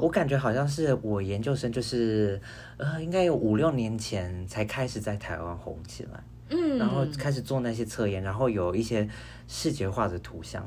[0.00, 2.40] 我感觉好像是我研究生，就是
[2.78, 9.06] 呃，应该有五六年前才开始在台湾红起来，嗯，然后开始做那些测验，然后有一些
[9.46, 10.66] 视觉化的图像。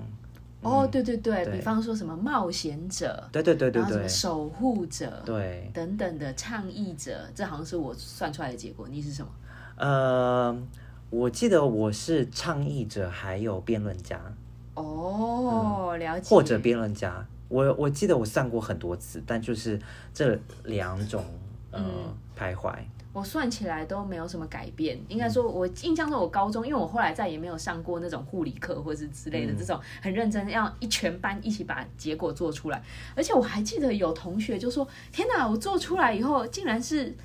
[0.64, 8.88] 哦，对对对，比方说什么冒险者，对对对对对守护者，对，等等的倡议者，这好像是我算出来的结果。
[8.90, 9.30] 你是什么？
[9.76, 10.58] 呃，
[11.10, 14.20] 我记得我是倡议者，还有辩论家，
[14.76, 16.30] 哦，了解。
[16.30, 17.26] 或者辩论家。
[17.50, 19.80] 我我记得我算过很多次，但就是
[20.12, 21.24] 这两种
[21.70, 22.74] 呃、嗯徘徊。
[23.14, 25.00] 我算起来都没有什么改变。
[25.08, 32.84] 应该说，我印象中我高中，因为我后来再也没有上过那种护理课或是之类的这种很认真要一全班一起把结果做出来。
[33.16, 37.16] 而且我还记得有同学就说：“天哪，我做出来以后竟然是。”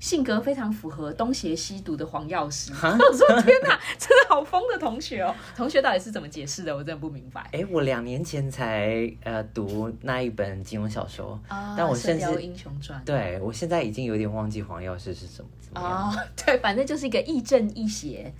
[0.00, 5.34] 性格非常符合东邪西毒的黄药师， 我说天哪，真的好疯的同学哦！
[5.56, 6.74] 同学到底是怎么解释的？
[6.74, 7.48] 我真的不明白。
[7.52, 18.32] 哎，我两年前才呃读那一本金庸小说，啊，但我甚至英雄传对我现在已经有点忘记黄药师是什么怎么样、哦， 对，反正就是一个亦正亦邪。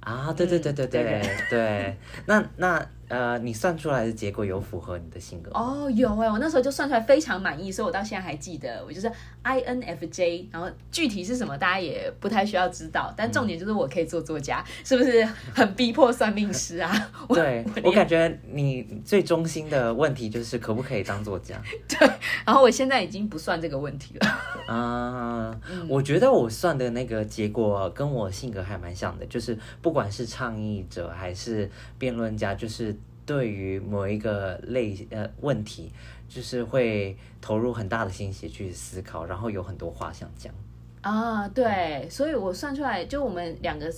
[0.00, 0.32] 啊？
[0.36, 5.60] 对对对对对、对对，那那呃，你算出来的结果有符合你的性格吗？
[5.60, 9.10] 哦，有哎，我那时候就算出来非常满意，所以我到现在还记得，我就是
[9.44, 16.92] INFJ，然后具体是什么大家也不太需要知道，但重点就是我可以做作家，是不是很逼迫算命师啊？
[17.28, 22.08] 对我我感觉你最中心的问题就是可不可以当作家 对
[22.44, 24.26] 然后我现在已经不算这个问题了。
[24.66, 25.54] 啊？
[25.70, 32.95] 嗯我觉得我算的那个结果跟我性格还蛮像的，就是不管是倡议者还是辩论家，就是
[33.26, 35.92] 对于某一个类呃问题，
[36.28, 40.54] 就是会投入很大的心血去思考，然后有很多话想讲。
[41.02, 43.92] 啊，对，所以我算出来，就我们两个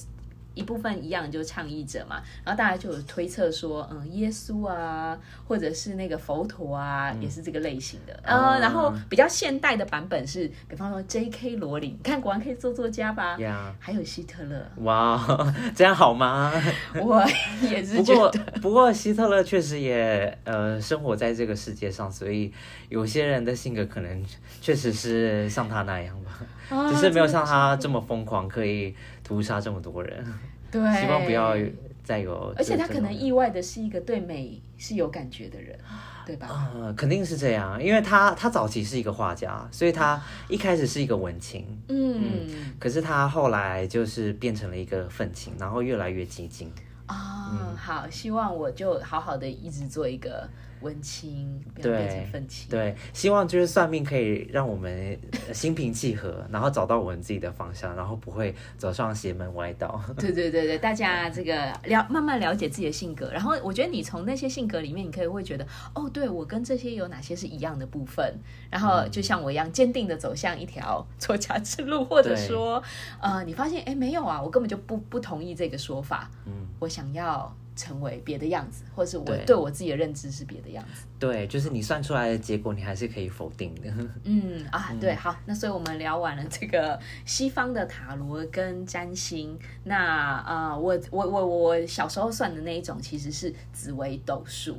[0.59, 2.21] 一部分一样，就是倡议者嘛。
[2.45, 5.17] 然后大家就有推测说，嗯，耶稣啊，
[5.47, 8.13] 或者是那个佛陀啊，也是这个类型的。
[8.25, 11.57] 啊呃，然后比较现代的版本是，比方说 J.K.
[11.57, 13.39] 罗琳，你看果然可以做作家吧？
[13.39, 15.25] 呀、还有希特勒，哇，
[15.75, 16.53] 这样好吗？
[17.01, 17.25] 我
[17.63, 22.53] 也是不过觉得，不过希特勒确实也呃生活在这个世界上，所以
[22.89, 24.25] 有些人的性格可能
[24.61, 28.95] 确实是像他那样吧，啊只是没有像他这么疯狂，可以
[29.29, 30.25] 屠杀这么多人。
[30.73, 31.55] 对，希望不要
[32.03, 32.53] 再有。
[32.57, 35.79] 而且他可能意外的是一个对美是有感觉的人，
[36.27, 36.71] 对吧？
[36.75, 46.71] 呃，肯定是这样，因为他他早期是一个画家，所以他一开始是一个文青，嗯可是他后来就是变成了一个愤青，然后越来越激进。
[47.07, 50.47] 啊，好，希望我就好好的一直做一个
[50.81, 52.69] 文青，不要对变成愤青。
[52.71, 60.01] 对，希望就是算命可以让我们呃心平气和， 然后找到我们自己的方向，然后不会走上邪门歪道。
[60.19, 68.35] 对对对对，大家这个了慢慢了解自己的性格，然后我觉得你从那些性格里面，你可以会觉得，哦，对我跟这些有哪些是一样的部分，
[68.71, 72.83] 然后就像我一样坚定的走向一条作家之路，或者对说，
[73.21, 81.05] 呃，你发现，哎，没有啊，我根本就不不同意这个说法，嗯，我想要成为别的样子，或者是我对对我自己的认知是别的样子。
[81.19, 83.91] 对，就是你算出来的结果，你还是可以否定的。
[84.25, 89.57] 嗯啊，对，好，那所以我们聊完了这个西方的塔罗跟占星。
[89.85, 94.77] 那啊、呃我我我我小时候算的那一种其实是紫微斗数。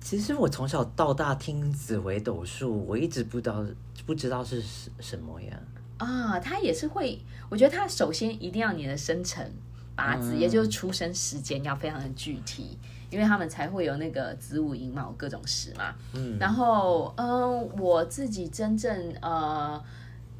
[0.00, 3.64] 其实我从小到大听紫微斗数，我一直不知道
[4.06, 5.60] 不知道是什什么呀。
[5.98, 9.52] 啊，它也是会，我觉得它首先一定要你的生辰
[10.02, 12.76] 八字，也就是出生时间要非常的具体，
[13.08, 15.94] 因为他们才会有那个子午寅卯各种时嘛。
[16.12, 19.80] 嗯，然后嗯，我自己真正呃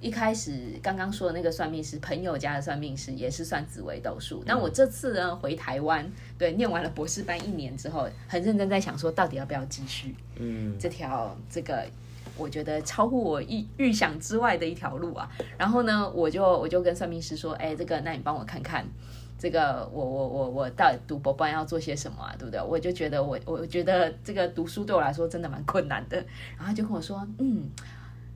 [0.01, 4.42] 一开始刚刚说的那个算命师，朋友家的算命师也是算紫微斗数。
[4.44, 11.87] 那我这次呢回台湾，对，念完了博士班一年之后，很认真在想说，到底要不要继续嗯这条这个。
[12.35, 15.31] 我觉得超乎我预预想之外的一条路啊！
[15.59, 18.87] 然后呢，我就我就跟算命师说：“哎，这个，那你帮我看看，
[19.42, 22.33] 这个我我我我到底读博班要做些什么啊？
[22.38, 26.24] 对不对？”我就觉得我我觉得这个读书对我来说真的蛮困难的。
[26.57, 27.68] 然后就跟我说：“嗯，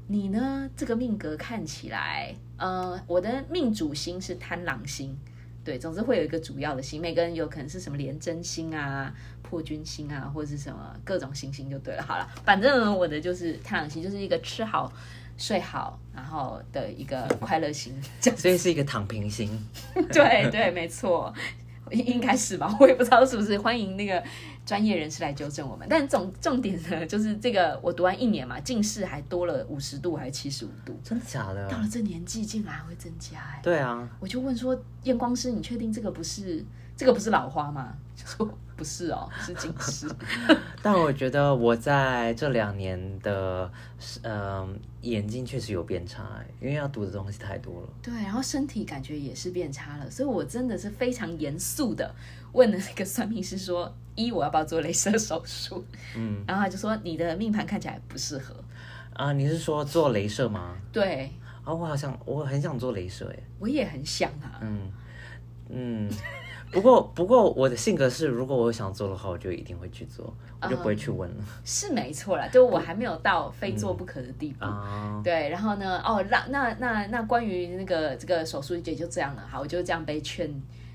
[0.08, 0.68] 你呢？
[0.76, 5.16] 这个命格看起来，呃，我的命主星是贪狼星。”
[5.62, 12.02] 对，总之会有一个主要的星，每个人有可能是什么廉贞星啊、破军星啊，或者是什么各种星星就对了。
[12.02, 14.92] 好了，反正我的就是太阳星，就是一个吃好、
[15.36, 17.94] 睡好，然后的一个 快乐型，
[18.36, 19.58] 所以是一个躺平型。
[20.12, 21.32] 对对，没错。
[21.92, 23.56] 应该是吧，我也不知道是不是。
[23.56, 24.20] 欢迎那个
[24.64, 25.86] 专业人士来纠正我们。
[25.88, 30.98] 但总重点呢，就是这个我读完一年嘛，近视还多了五十度，还是七十五度？
[31.04, 31.68] 真的假的？
[31.68, 33.38] 到了这年纪，竟然还会增加？
[33.38, 34.08] 哎，对啊。
[34.18, 36.64] 我就问说，验光师，你确定这个不是
[36.96, 37.94] 这个不是老花吗？
[38.18, 40.08] 说不是哦，是近视。
[40.82, 43.70] 但我觉得我在这两年的，
[44.22, 46.28] 嗯，眼睛确实有变差，
[46.60, 47.88] 因为要读的东西太多了。
[48.02, 52.14] 对，然后身体感觉也是变差了，所以我真的是非常严肃的
[52.52, 55.82] 问了那个算命师说：一，我要不要做镭射手术？
[56.14, 58.54] 嗯，然后他就说你的命盘看起来不适合。
[59.14, 60.76] 啊，你是说做镭射吗？
[60.92, 61.32] 对。
[61.64, 64.60] 啊，我好像我很想做镭射，哎，我也很想啊。
[64.60, 64.92] 嗯
[65.70, 66.10] 嗯。
[66.76, 71.36] 不过，不过我的性格是，如果我想做的话，我就一定会去做，我就不会去问了。
[71.64, 74.66] 是没错啦，就我还没有到非做不可的地步。
[75.24, 80.50] 对，然后呢，哦，那那那那关于那个这个手术也就这样了，好，我就这样被劝，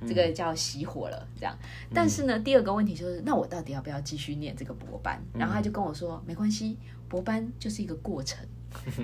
[0.07, 1.57] 这个叫熄火了，这样。
[1.91, 5.19] 但是呢，第二个问题就是，那我到底要不要继续念这个博班？
[5.33, 6.77] 然后他就跟我说，没关系，
[7.09, 8.37] 博班就是一个过程，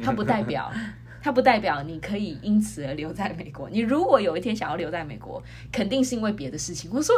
[0.03, 0.71] 它不代表。
[1.21, 3.69] 它不代表你可以因此而留在美国。
[3.69, 6.89] 你如果有一天想要留在美国，肯定是因为别的事情。
[6.93, 7.15] 我说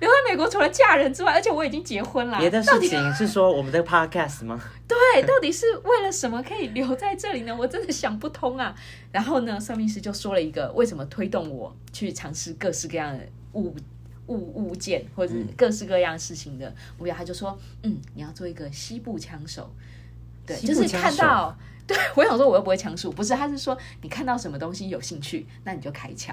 [0.00, 2.38] 留在美国除了嫁人之外，而且我已经结婚了。
[2.38, 4.60] 别的事情是说我们的 podcast 吗？
[4.88, 7.54] 对，到底是为了什么可以留在这里呢？
[7.54, 8.74] 我真的想不通啊。
[9.12, 13.20] 然后呢，算命师就说了一个为什么推动我去尝试各式各样的
[13.54, 13.74] 物
[14.28, 17.14] 物物件或者各式各样事情的目标。
[17.14, 19.70] 他就说，嗯，你要做一个西部枪手，
[20.46, 21.56] 对，就是看到。
[21.90, 26.32] 对， 我想说我又不会枪术，不是，他是说你看到什么东西有兴趣，那你就开枪。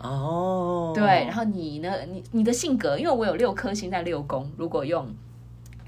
[0.00, 5.14] 哦，对，然后你呢，你你的性格，因为我有六颗星在六宫，如果用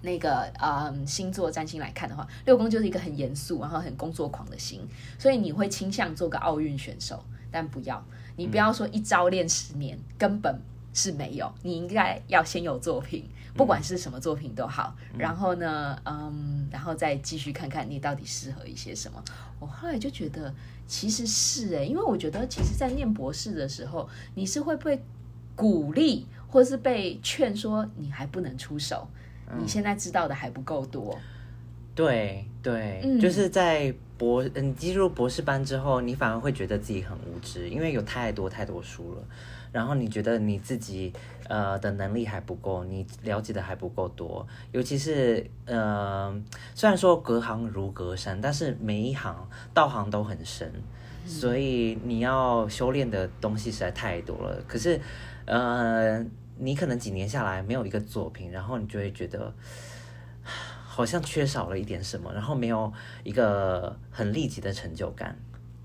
[0.03, 4.87] 那个嗯星座占星来看的话，六宫就是一个很严肃，然后很工作狂的星，
[5.19, 8.05] 所以你会倾向做个奥运选手，但不要，
[8.37, 10.61] 你不要说一朝练十年，根本
[10.93, 13.27] 是没有，你应该要先有作品。
[13.57, 19.23] 不管是什么作品都好，然后呢，嗯，然后再继续看看你到底适合一些什么。
[19.59, 20.53] 我后来就觉得
[20.87, 25.03] 其实是哎，因为我觉得其实，在念博士的时候，你是会被
[25.55, 29.09] 鼓励，或是被劝说你还不能出手，
[29.59, 31.19] 你现在知道的还不够多。
[31.95, 39.23] 对对，就是在博嗯进入博士班之后，你反而会觉得自己很无知，因为有太多太多书了。
[39.73, 41.13] 然后你觉得你自己
[41.49, 46.35] 呃的能力还不够，你了解的还不够多，尤其是呃
[46.75, 50.73] 虽然说隔行如隔山，但是每一行道行都很深，
[51.27, 54.63] 所以你要修炼的东西实在太多了。
[54.67, 55.01] 可是
[55.45, 56.25] 呃
[56.59, 59.53] 你可能几年下来没有一个作品，然后你就会觉得
[60.43, 62.91] 好像缺少了一点什么，然后没有
[63.25, 65.37] 一个很立即的成就感。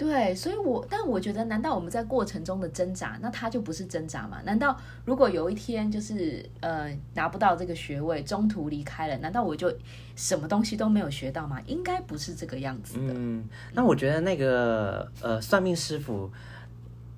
[0.02, 4.42] 对，所以，我但我觉得，难道我们在过程中的挣扎，那它就不是挣扎吗？
[4.44, 9.72] 难道如果有一天就是呃拿不到这个学位，中途离开了，难道我就
[10.16, 11.62] 什么东西都没有学到吗？
[11.68, 13.14] 应该不是这个样子的。
[13.16, 16.32] 嗯，那我觉得那个呃算命师傅。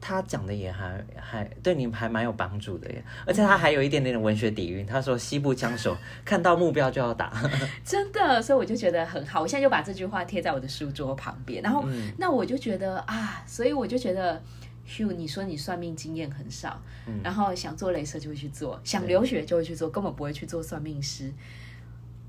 [0.05, 4.85] 他讲的也还还对你还蛮有帮助的耶，而且他还有一点点的文学底蕴。
[4.85, 5.95] 他说：“西部枪手
[6.25, 7.31] 看到目标就要打。
[7.85, 9.39] ”真的，所以我就觉得很好。
[9.39, 11.63] 我现在就把这句话贴在我的书桌旁边。
[11.63, 11.85] 然后，
[12.17, 14.43] 那我就觉得啊，所以我就觉得
[14.85, 16.81] ，Hugh，你说你算命经验很少，
[17.23, 21.31] 然后想做镭射就会去做，想留学就会去做，根本不会去做算命师。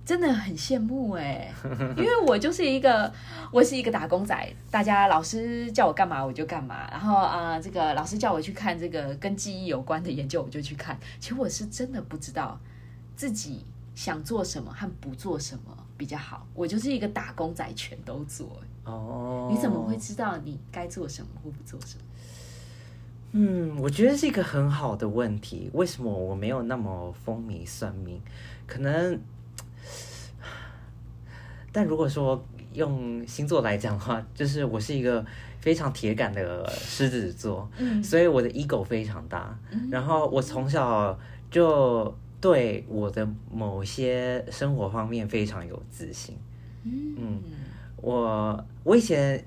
[0.04, 1.50] 真的很羡慕哎，
[1.96, 3.10] 因为我就是一个，
[3.50, 4.36] 我是一个打工仔，
[4.70, 10.98] 大家老师叫我干嘛我就干嘛，然后啊，这个老师叫我去看这个跟记忆有关的研究我就去看。
[11.18, 12.60] 其实我是真的不知道
[13.16, 16.46] 自己想做什么和不做什么比较好。
[16.52, 18.50] 我就是一个打工仔，全都做。
[18.84, 22.04] 哦，你怎么会知道你该做什么或不做什么？
[23.32, 25.70] 嗯，我觉得是一个很好的问题。
[25.72, 28.20] 为什么我没有那么风靡算命？
[28.66, 29.18] 可能，
[31.74, 32.40] 但如果说
[32.72, 35.24] 用星座来讲的话，就是我是一个
[35.58, 39.58] 非常铁杆的狮子座，嗯所以我的 ego 非常大。
[39.90, 41.18] 然后我从小
[41.50, 46.36] 就对我的某些生活方面非常有自信。
[46.84, 47.42] 嗯
[47.96, 49.44] 我我以前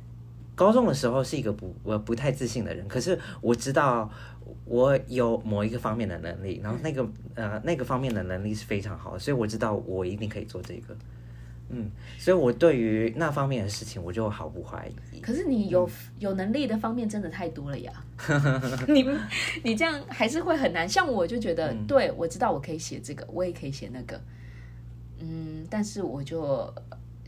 [0.54, 4.10] 高中的时候是一个不我不太自信的人，可是我知道
[4.66, 10.94] 我有某一个方面的能力，然后那个呃那个方面的能力是非常好的，所以我知道我一定可以做这个。
[11.70, 15.20] 嗯，所以我对于那方面的事情我就毫不怀疑。
[15.20, 15.90] 可是你有、
[16.20, 17.92] 有能力的方面真的太多了呀，
[18.88, 19.06] 你
[19.64, 20.88] 你这样还是会很难。
[20.88, 24.22] 像我就觉得，对我知道我可以写这个，我也可以写那个，
[25.20, 26.74] 嗯，但是我就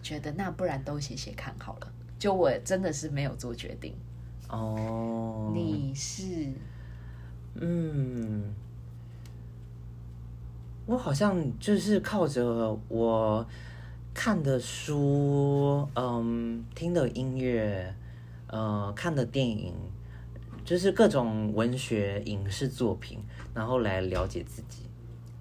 [0.01, 1.91] 觉得那不然都写写看好了。
[2.17, 3.93] 就我真的是没有做决定。
[4.47, 6.23] 哦，你是
[7.55, 8.53] 嗯，
[10.85, 13.45] 我好像就是靠着我
[14.19, 17.95] 看的书，嗯，听的音乐，
[18.47, 19.73] 呃，看的电影，
[20.65, 23.19] 就是各种文学影视作品，
[23.53, 24.89] 然后来了解自己。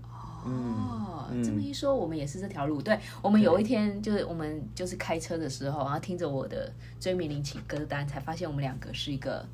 [0.05, 2.81] 哦，嗯这么一说，我们也是这条路。
[2.81, 9.45] 对，我们有一天就是我们就是开车的时候，然后听着我的追名林奇歌单，才发现我们两个是一个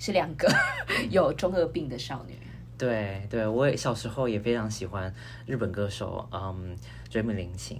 [0.00, 0.52] 是两个
[1.10, 2.36] 有中二病的少女。
[2.76, 5.14] 对对，我也小时候也非常喜欢
[5.46, 6.76] 日本歌手，嗯，
[7.08, 7.76] 追命林檎。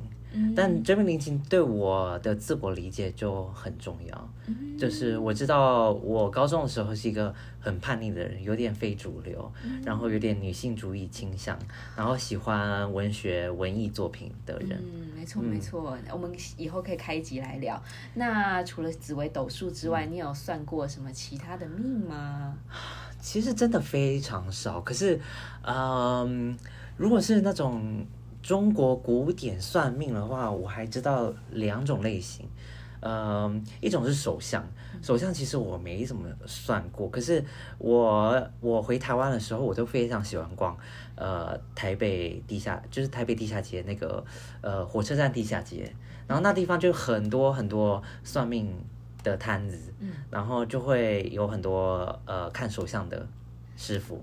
[0.56, 4.30] 但追命林檎对我的自我理解就很重要，
[4.78, 9.52] 就是我知道我高中的时候是一个很叛逆的人，有点非主流，
[9.84, 11.58] 然后有点女性主义倾向，
[11.96, 14.70] 然后喜欢文学文艺作品的人。
[14.72, 17.80] 嗯，没错没错，我们以后可以开一集来聊。
[18.14, 22.56] 那除了紫微斗数之外，你有算过什么其他的命吗？
[23.20, 25.18] 其实真的非常少，可是，
[25.62, 26.54] 嗯，
[26.96, 28.04] 如果是那种
[28.44, 32.46] 中国古典算命的话，我还知道两种类型，
[33.00, 34.62] 嗯，一种是手相，
[35.00, 37.42] 手相其实我没怎么算过，可是
[37.78, 40.76] 我我回台湾的时候，我都非常喜欢逛，
[41.14, 44.22] 呃，台北地下就是台北地下街那个
[44.60, 45.90] 呃火车站地下街，
[46.26, 48.70] 然后那地方就很多很多算命
[49.22, 49.78] 的摊子，
[50.30, 53.26] 然后就会有很多呃看手相的
[53.74, 54.22] 师傅，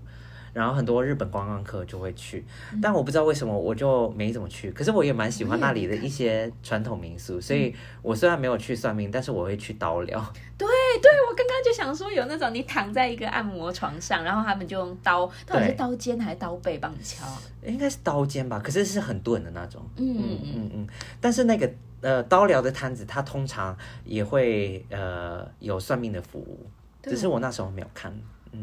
[0.54, 2.46] 然后很多日本观光客就会去，
[2.82, 10.34] 但我不知道为什么我就没怎么去，可是我也蛮喜欢那里的一些传统民俗，所以我虽然没有去算命，但是我会去刀疗。
[10.58, 10.68] 对
[11.02, 17.42] 对，我刚刚就想说，有那种你躺在一个按摩床上，然后他们就用刀，到底是刀尖还是刀背帮你敲啊？
[17.66, 19.82] 应该是刀尖吧，可是是很钝的那种。
[19.96, 20.88] 嗯嗯嗯嗯嗯，
[21.20, 21.72] 但是那个
[22.02, 26.68] 呃刀疗的摊子，它通常也会呃有算命的服务，
[27.02, 28.14] 只是我那时候没有看。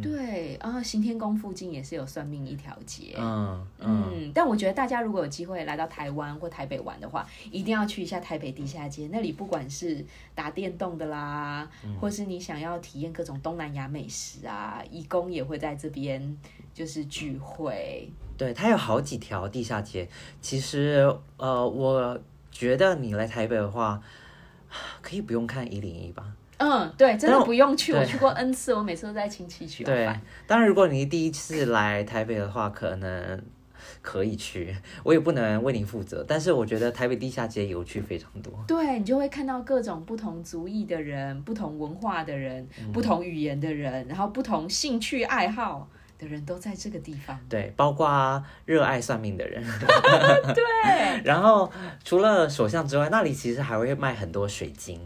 [0.02, 3.14] 对，然后行天宫附近也是有算命一条街。
[3.16, 9.08] 嗯嗯，嗯，但我觉得大家如果有机会来到台湾或台北玩的话，一定要去一下台北地下街。
[9.10, 16.36] 那里不管是打电动的啦，嗯或是你想要体验各种东南亚美食啊，义工也会在这边
[16.74, 18.08] 就是聚会。
[18.36, 20.08] 对，它有好几条地下街。
[20.40, 22.20] 其实呃，我
[22.52, 24.00] 觉得你来台北的话，
[25.00, 26.34] 可以不用看一零一吧。
[26.68, 29.84] 嗯，对，真的不用去，我去过 N 次，我每次都带亲戚去。
[29.84, 30.06] 对，
[30.46, 33.42] 当然如果你第一次来台北的话，可能
[34.02, 36.24] 可以去， 我也不能为你负责。
[36.28, 38.52] 但是我觉得台北地下街有趣非常多。
[38.66, 45.88] 对你就会看到各种不同族裔的人、不同文化的人、嗯不同语言的人，然后不同兴趣爱好
[46.18, 47.38] 的人都在这个地方。
[47.48, 49.62] 对，包括热爱算命的人。
[50.54, 50.62] 对，
[51.24, 51.70] 然后
[52.04, 55.00] 除了手相之外，那里其实还会卖很多水晶。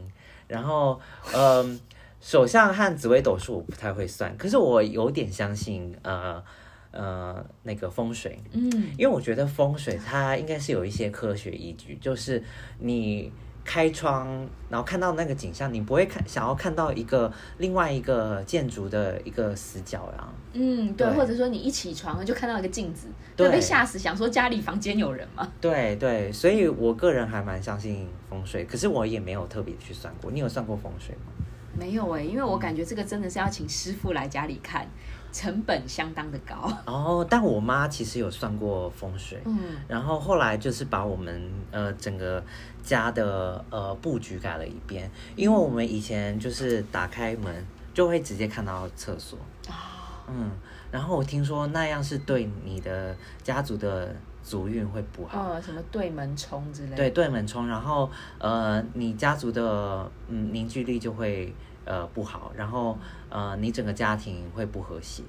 [0.49, 1.01] 然后，
[1.35, 1.79] 嗯，
[2.21, 6.43] 手相和紫微斗数我不太会算，可是我有点相信，呃
[6.91, 12.43] 呃，那个风水，嗯，因为我觉得风水它应该是有一些科学依据，就是
[12.79, 13.33] 你
[13.65, 14.27] 开窗，
[14.69, 20.29] 然后看到那个景象，你不会看想要看到一个另外一个建筑的一个死角呀。
[20.53, 25.47] 嗯，对，对或者说你一起床就看到一个镜子，对会被吓死，想说家里房间有人吗？
[25.61, 30.31] 对对，所以我个人还蛮相信风水，可是我也没有特别去算过。
[30.31, 31.33] 你有算过风水吗？
[31.75, 34.87] 没有哎、因为我感觉这个真的是要请师傅来家里看，
[35.33, 36.71] 成本相当的高。
[36.85, 39.59] 哦，但我妈其实有算过风水，嗯，
[39.89, 42.45] 然后后来就是把我们呃整个
[42.83, 50.51] 家的呃布局改了一遍，因为我们以前就是打开门就会直接看到厕所，啊，嗯，
[50.91, 55.41] 然后我听说那样是对你的家族的族运会不好。
[55.41, 56.97] 哦，什么对门冲之类的。
[56.97, 61.55] 对，对门冲，然后呃，你家族的嗯凝聚力就会
[61.85, 65.23] 呃不好，然后呃你整个家庭会不和谐。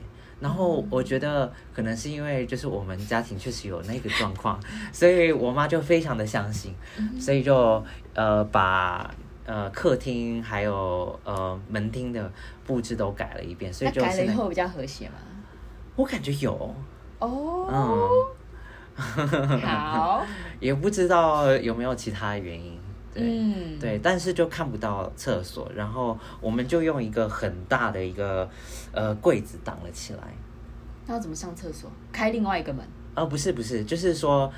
[0.44, 4.60] 然后我觉得可能是因为就是我们家庭确实有那个状况，
[4.91, 6.76] 所以我妈就非常的相信，
[7.18, 7.82] 所以就
[8.14, 9.10] 呃把
[9.46, 12.30] 呃客厅还有呃门厅的
[12.66, 15.16] 布置都改了一遍，所以就改了以后比较和谐嘛。
[15.96, 16.76] 我感觉有，
[17.20, 18.28] 哦，
[18.98, 20.26] 嗯，好，
[20.60, 22.78] 也不知道有没有其他原因。
[23.14, 28.49] 对，嗯，对，但是就看不到厕所，然后我们就用一个很大的一个
[28.91, 30.20] 呃柜子挡了起来。
[31.05, 31.91] 那要怎么上厕所？
[32.11, 32.86] 开另外一个门。
[33.16, 34.51] 呃，不是不是，就是说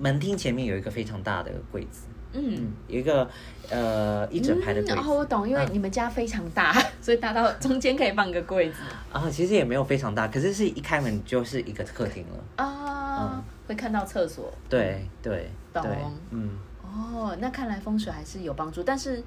[0.00, 3.28] 门厅前面有一个非常大的柜子，嗯，有一个
[3.70, 4.94] 呃一整排的柜子。
[4.94, 8.78] 然后我懂，因为嗯你们家非常大， 所以大到中间可以放个柜子
[9.12, 12.64] 啊，其实也没有非常大，可是是一开门就是一个客厅了。
[12.64, 14.52] 啊，会看到厕所。
[14.68, 15.92] 对对懂对，
[16.30, 16.50] 嗯，
[16.96, 19.22] 哦，那看来风水还是有帮助，但是。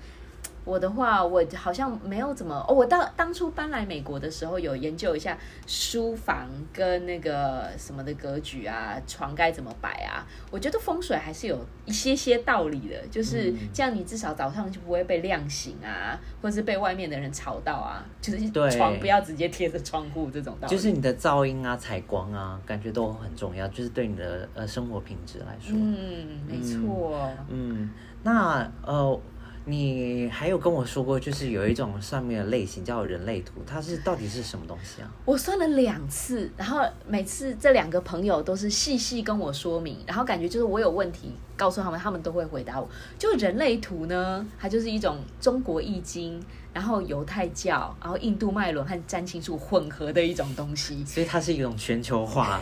[0.65, 2.73] 我的话，我好像没有怎么哦。
[2.73, 10.25] 我到当初搬来美国的时候，有研究一下书房跟那个什么的格局啊，床该怎么摆啊。
[10.51, 18.05] 我觉得风水还是有一些些道理的，就是嗯这样，你至少早上就不会被亮醒啊，或是被外面的人吵到啊。
[18.21, 20.75] 就是对床不要直接贴着窗户这种道理。
[20.75, 25.75] 就是你的噪音啊、采光啊，感觉都很重要，就是对你的呃生活品质来说。
[25.75, 27.27] 嗯，没错。
[27.47, 27.89] 嗯，
[28.23, 29.19] 那呃，
[29.65, 35.11] 你还有跟我说过，就是有一种上面的类型叫人类图，它是到底是什么东西啊？
[35.25, 42.87] 我算了两次，然后每次这两个朋友都是细细跟我说明，然后感觉就是我有问题，告诉他们，他们都会回答我。
[43.17, 46.41] 就人类图呢，它就是一种中国易经，
[46.73, 51.03] 然后犹太教，然后印度脉轮和占星术混合的一种东西。
[51.03, 52.61] 所以它是一种全球化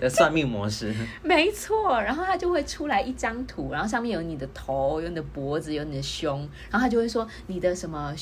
[0.00, 0.94] 的算命模式。
[1.24, 8.14] 没错，然后它就会出来一张图，然后上面有你的头，有你的脖子，有你的胸，然后它就会说你的什么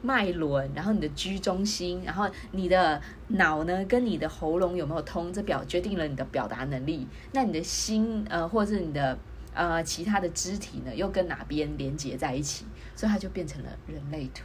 [0.00, 7.04] 脉轮，然后你的居中心，然后你的脑呢跟你的喉咙有没有通，这表决定了你的表达能力。
[7.32, 9.18] 那你的心呃，或者是你的
[9.58, 14.44] 呃其他的肢体呢，又跟哪边连接在一起，所以它就变成了人类图。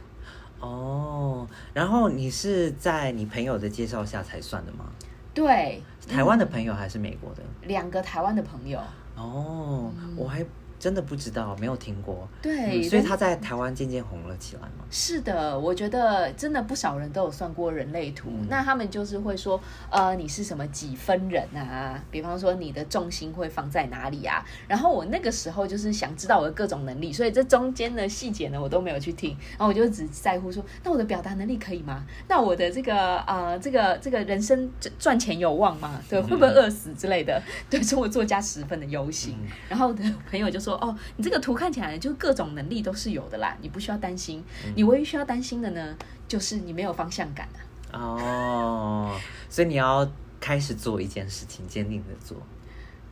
[0.58, 4.86] 哦，然后你是在你朋友的介绍下才算的吗？
[5.32, 7.42] 对，台湾的朋友还是美国的？
[7.62, 8.80] 两个台湾的朋友，
[9.14, 10.44] 哦，我还
[10.78, 12.28] 真的不知道，没有听过。
[12.42, 14.84] 对，嗯所以他在台湾渐渐红了起来嘛。
[14.90, 19.60] 是的，我觉得真的不少人都有算过人类图，嗯那他们就是会说，
[19.90, 22.02] 呃，你是什么几分人啊？
[22.10, 24.44] 比方说你的重心会放在哪里啊？
[24.68, 32.04] 然后我那个时候就是想知道我的各种能力，所以这中间的细节呢，我都没有去听，然后我就只在乎说，那我的表达能力可以吗？
[32.28, 36.00] 那我的这个呃，这个这个人生赚赚钱有望吗？
[36.08, 37.42] 对，会不会饿死之类的？
[37.70, 39.36] 对，所以我作家十分的忧心。
[39.40, 44.42] 嗯然后我的朋友就说：“哦，你这个图看起来就各种能力都是有的啦，你不需要担心。
[44.74, 45.94] 你唯一需要担心的呢，
[46.26, 47.46] 就是你没有方向感
[47.92, 48.00] 啊。
[48.00, 50.10] 哦，所以你要
[50.40, 52.36] 开始做一件事情，坚定的做。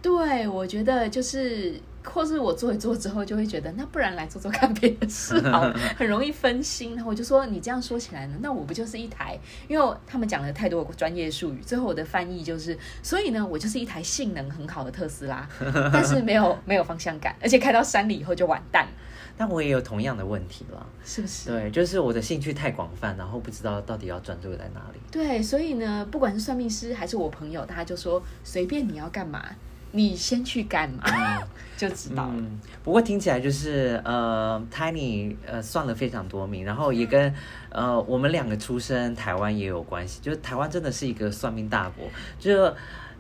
[0.01, 6.95] 对，我觉得就是，或是我做一做之后，就会觉得，那不然来做做看别的事好了， 很容易分心。
[6.97, 9.39] 然后我就说，你这样说起来呢，那我不就是一台？
[9.69, 15.49] 因为他们讲了太多专业术语，最后我的翻译就是，所以呢，我就是一台性能很好的特斯拉，
[15.93, 18.87] 但是没有没有方向感，而且开到山里以后就完蛋，
[19.37, 20.87] 但我也有同样的问题了。
[21.05, 21.51] 是不是？
[21.51, 25.01] 对，就是我的兴趣太广泛，然后不知道到底要专注在哪里。
[25.11, 29.45] 对，所以呢，不管是算命师还是我朋友，大家就说随便你要干嘛，
[29.93, 31.41] 你先去干嘛，
[31.77, 32.33] 就知道了。
[32.35, 37.33] 嗯，不过听起来就是呃，Tiny 呃算了非常多命，然后也跟
[37.71, 42.07] 呃我们两个出生台湾也有关系，就是台湾真的是一个算命大国，
[42.39, 42.75] 就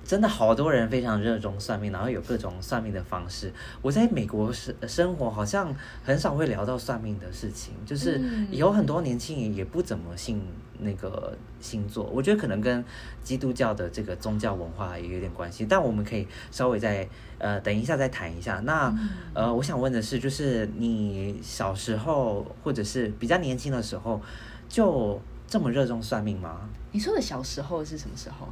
[0.04, 3.52] 真的好多人非常热衷算命，然后有各种算命的方式。
[3.80, 5.74] 我在美国生生活，好像
[6.04, 10.42] 很少会聊到算命的事情，就是嗯有很多年轻人也不怎么信
[10.80, 12.84] 那个星座，我觉得可能跟
[13.22, 18.60] 基督教的这个宗教文化也有点关系，但我们可以稍微再呃等一下再谈一下。
[18.60, 18.92] 那
[19.32, 24.20] 呃，我想问的是，就是你小时候或者是比较年轻的时候，
[24.68, 26.68] 就这么热衷算命吗？
[26.90, 28.48] 你说的小时候是什么时候？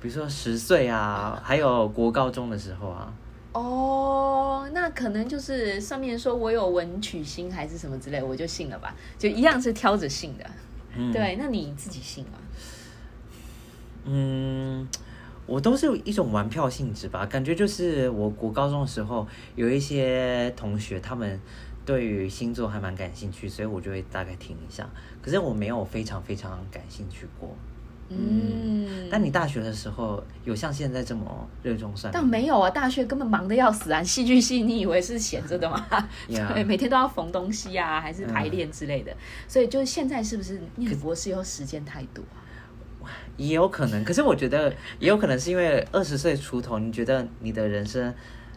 [0.00, 3.12] 比如说十岁啊，还有国高中的时候啊。
[3.52, 10.44] 哦，那可能就是上面说我有文曲星还是什么之类，我就信了吧，就一样是挑着信的。
[10.94, 12.32] 嗯，对，那你自己信吗？
[14.04, 14.86] 嗯，
[15.46, 21.40] 我都是一种玩票性质吧，感觉就是我国高中的时候有一些同学他们
[21.86, 24.86] 对于星座还蛮感兴趣，所以我就会大概听一下。
[25.22, 27.56] 可是我没有非常非常感兴趣过。
[28.08, 32.30] 嗯，但你大学的时候有像现在这么热衷算但命？
[32.30, 34.02] 没有啊，大学根本忙得要死啊！
[34.02, 35.86] 戏剧系你以为是闲着的吗
[36.28, 39.12] 对，每天都要缝东西啊，还是排练之类的。
[39.48, 42.38] 所以就现在是不是念博士以后时间太多啊？
[43.36, 48.14] 也有可能，可是我觉得也有可能是因为二十岁出头，你觉得你的人生。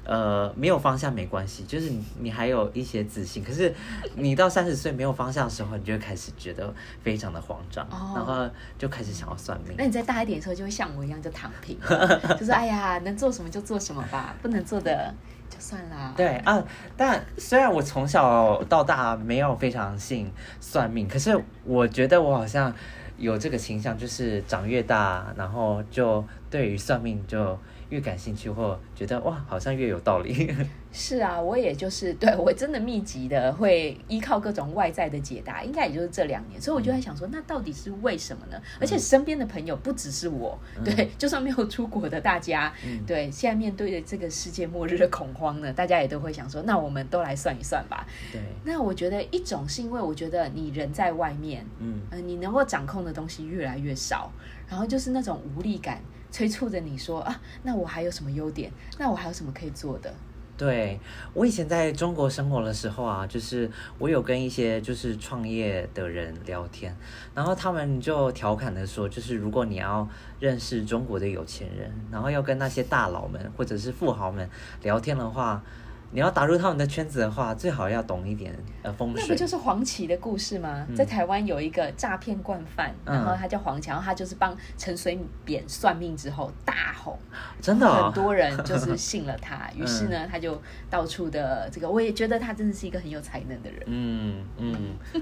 [0.10, 3.44] 呃，没有方向没关系，就是你你还有一些自信。
[3.44, 3.72] 可是
[4.16, 9.86] 你到三十岁没有方向的时候，你就会开始觉得非常的慌张，哦然后就开始想要算命那。
[9.86, 11.78] 你再大一点的时候，就会像我一样就躺平，
[12.40, 15.14] 就是哎呀，能做什么就做什么吧，不能做的
[15.48, 16.12] 就算啦。
[16.18, 16.64] 对啊，
[16.98, 22.74] 但虽然我从小到大没有非常信算命，可是我觉得我好像
[23.20, 27.60] 有这个倾向，就是长越大，然后就对于算命就
[27.90, 30.54] 越感兴趣，或觉得哇，好像越有道理。
[30.92, 38.60] 是啊，我也就是对我真的密集的会依靠各种外在的解答，应该也就是这两年，所以我就在想说，那到底是为什么呢？
[38.82, 42.74] 而且身边的朋友不只是我，对， 就算没有出国的大家，
[43.06, 48.08] 对，现在面对着这个世界末日的恐慌呢，大家也都会想说，那我们都来算一算吧。
[48.32, 54.32] 对，那我觉得一种是因为我觉得你人在外面，嗯，呃，你能够掌控的东西越来越少，
[54.68, 56.02] 然后就是那种无力感
[56.32, 58.72] 催促着你说啊，那我还有什么优点？
[58.98, 60.14] 那我还有什么可以做的？
[60.58, 61.00] 对
[61.34, 66.94] 我以前在中国生活的时候啊，就是我有跟一些就是创业的人聊天，
[67.34, 70.06] 然后他们就调侃的说，就是如果你要
[70.38, 74.50] 认识中国的有钱人，然后要跟那些大佬们或者是富豪们
[74.84, 75.64] 聊天的话，
[76.12, 79.22] 你要打入他们的圈子的话，最好要懂一点呃风水。
[79.22, 80.88] 那不就是黄芪的故事吗？
[80.96, 87.18] 在台湾有一个诈骗惯犯，嗯然后他叫黄芪，然后他就是帮陈水扁算命之后大红，
[87.62, 93.84] 真的、哦很多人就是信了他， 于是呢，他就到处的这个，我也觉得他真的是一个很有才能的人。
[93.86, 94.76] 嗯嗯，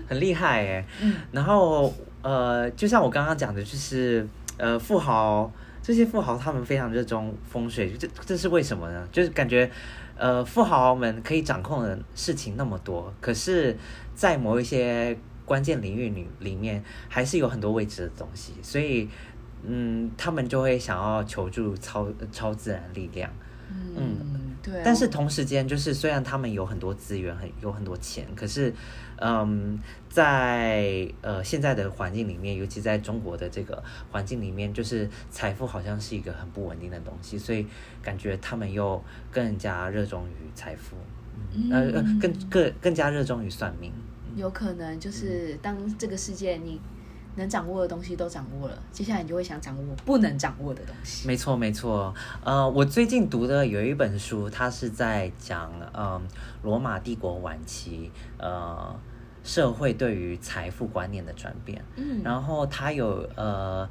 [0.07, 0.85] 很厉害哎。
[1.01, 4.25] 嗯然后呃，就像我刚刚讲的，就是
[4.57, 9.07] 呃，富豪这些富豪他们非常热衷风水，这这是为什么呢？
[9.11, 9.69] 就是感觉
[10.17, 13.77] 呃，富豪们可以掌控的事情那么多，可是，
[14.15, 19.07] 在某一些关键领域里里面，还是有很多未知的东西，所以
[19.63, 23.31] 嗯，他们就会想要求助超超自然力量。
[23.69, 28.73] 嗯，对啊、但是同时间，就是虽然他们有很多资源，很有很多钱，可是，
[29.17, 37.65] 嗯，在呃现在的环境里面，尤其在中国的这个环境里面，就是财富好像是一个很不稳定的东西，所以
[38.01, 40.95] 感觉他们又更加热衷于财富，
[41.53, 43.91] 嗯呃，呃更更更加热衷于算命。
[44.35, 46.79] 有可能就是当这个世界你
[47.37, 51.27] 能掌握的东西都掌握了，接下来你就会想掌握不能掌握的东西。
[51.27, 52.13] 没错，没错。
[52.43, 56.21] 呃，我最近读的有一本书，它是在讲嗯
[56.63, 58.93] 罗马帝国晚期呃
[59.43, 61.83] 社会对于财富观念的转变。
[61.95, 63.87] 嗯，然后它有呃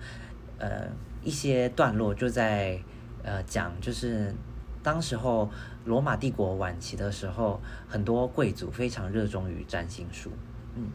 [0.59, 0.87] 呃
[1.23, 2.79] 一些段落就在
[3.23, 4.35] 呃讲，就是
[4.83, 5.49] 当时候
[5.85, 10.31] 罗马帝国晚期的时候，很多贵族非常热衷于占星术，
[10.75, 10.91] 嗯，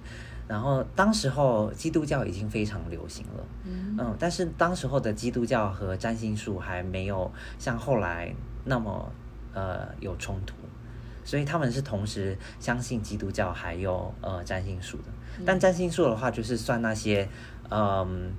[0.52, 3.96] 然后当时候基督教已经非常流行了，嗯。
[3.98, 8.36] 嗯，但是当时候的基督教和占星术还没有像后来
[8.66, 9.10] 那么
[9.54, 10.56] 呃有冲突，
[11.24, 15.04] 所以他们是同时相信基督教还有呃占星术的。
[15.46, 17.30] 但占星术的话，就是算那些
[17.70, 18.34] 嗯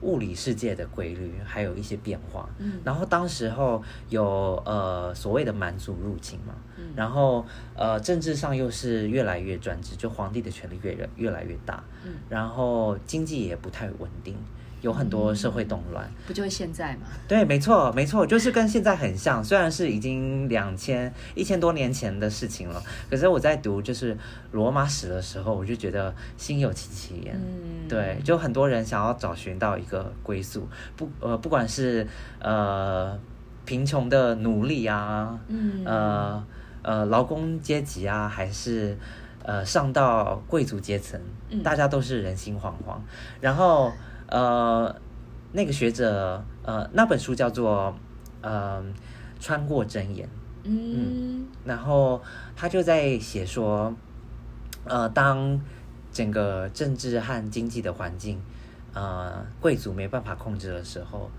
[0.00, 2.48] 物理世界的规律，还有一些变化。
[2.58, 2.80] 嗯。
[2.84, 6.84] 然后当时候有呃所谓的蛮族入侵嘛，嗯。
[6.96, 7.44] 然后
[7.74, 12.12] 呃政治上又是越来越专制，就皇帝的权力越来越来越大，嗯。
[12.28, 14.36] 然后经济也不太稳定，
[14.80, 16.08] 有很多社会动乱。
[16.26, 17.06] 不就是现在吗？
[17.26, 24.16] 对，没错，没错，就是跟现在很像，虽然是已经两千一千多年前的事情了，可是我在读就是
[24.52, 27.34] 罗马史的时候，我就觉得心有戚戚焉。
[27.34, 32.06] 嗯，对，就很多人想要找寻到一个归宿，不呃，不管是
[32.40, 33.18] 呃
[33.64, 36.44] 贫穷的奴隶啊，嗯呃
[36.82, 38.96] 呃劳工阶级啊，还是
[39.42, 41.20] 呃上到贵族阶层，
[41.50, 42.98] 嗯大家都是人心惶惶。
[43.40, 43.92] 然后
[44.28, 44.94] 呃，
[45.52, 47.94] 那个学者呃那本书叫做
[48.42, 48.82] 呃
[49.40, 50.28] 穿过真言，
[50.64, 51.46] 嗯。
[51.64, 52.22] 然后
[52.56, 53.94] 他就在写说，
[54.84, 55.60] 呃，当
[56.12, 58.40] 整个政治和经济的环境，
[58.94, 61.30] 呃，贵族没办法控制的时候，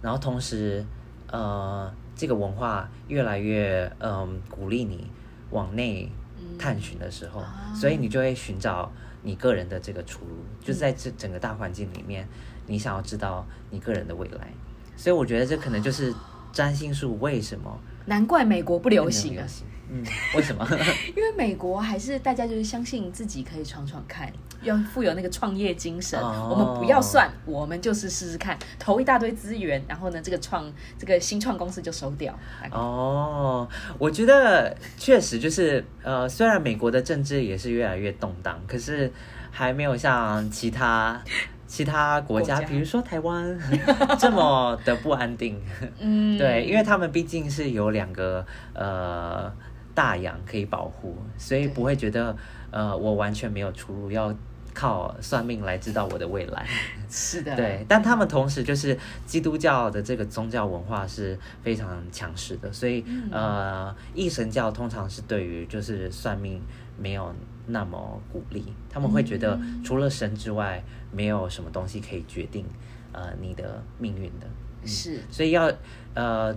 [0.00, 0.84] 然后同时，
[1.30, 5.10] 呃，这个文化越来越嗯、鼓励你
[5.50, 6.10] 往内
[6.58, 8.90] 探寻的时候，啊所以你就会寻找
[9.22, 12.26] 你个人的这个出路，就是在这整个大环境里面，
[12.66, 14.52] 你想要知道你个人的未来，
[14.96, 16.14] 所以我觉得这可能就是
[16.52, 19.40] 占星术为什么难怪美国不流行啊。
[19.40, 19.46] 流。
[19.46, 19.66] 行。
[19.92, 20.04] 嗯，
[20.36, 20.64] 为什么？
[21.16, 26.18] 因为美国还是大家就是相信自己可以闯闯看，要富有那个创业精神。
[26.20, 32.36] 哦我们不要算，我们就是试试看，投一大堆资源，然后呢，这个创这个新创公司就收掉。
[32.72, 39.12] 哦，我觉得确实就是呃，虽然美国的政治也是越来越动荡，可是
[39.50, 41.20] 还没有像其他
[41.66, 43.58] 其他国家，比如说台湾
[44.18, 45.60] 这么的不安定。
[46.00, 48.44] 嗯，对，因为他们毕竟是有两个
[48.74, 49.52] 呃
[49.94, 52.36] 大洋可以保护，所以不会觉得
[52.72, 54.34] 呃我完全没有出路，要
[54.74, 56.66] 靠算命来知道我的未来。
[57.10, 58.96] 是的，对，但他们同时就是
[59.26, 63.28] 基督教的这个宗教文化是非常强势的，所以、嗯。
[63.32, 66.62] 呃，异神教通常是对于就是算命
[66.96, 67.34] 没有
[67.66, 69.82] 那么鼓励，他们会觉得嗯。
[69.82, 72.64] 除了神之外，没有什么东西可以决定
[73.12, 74.46] 呃你的命运的，
[74.86, 75.20] 是。
[75.30, 75.70] 所以要
[76.14, 76.56] 呃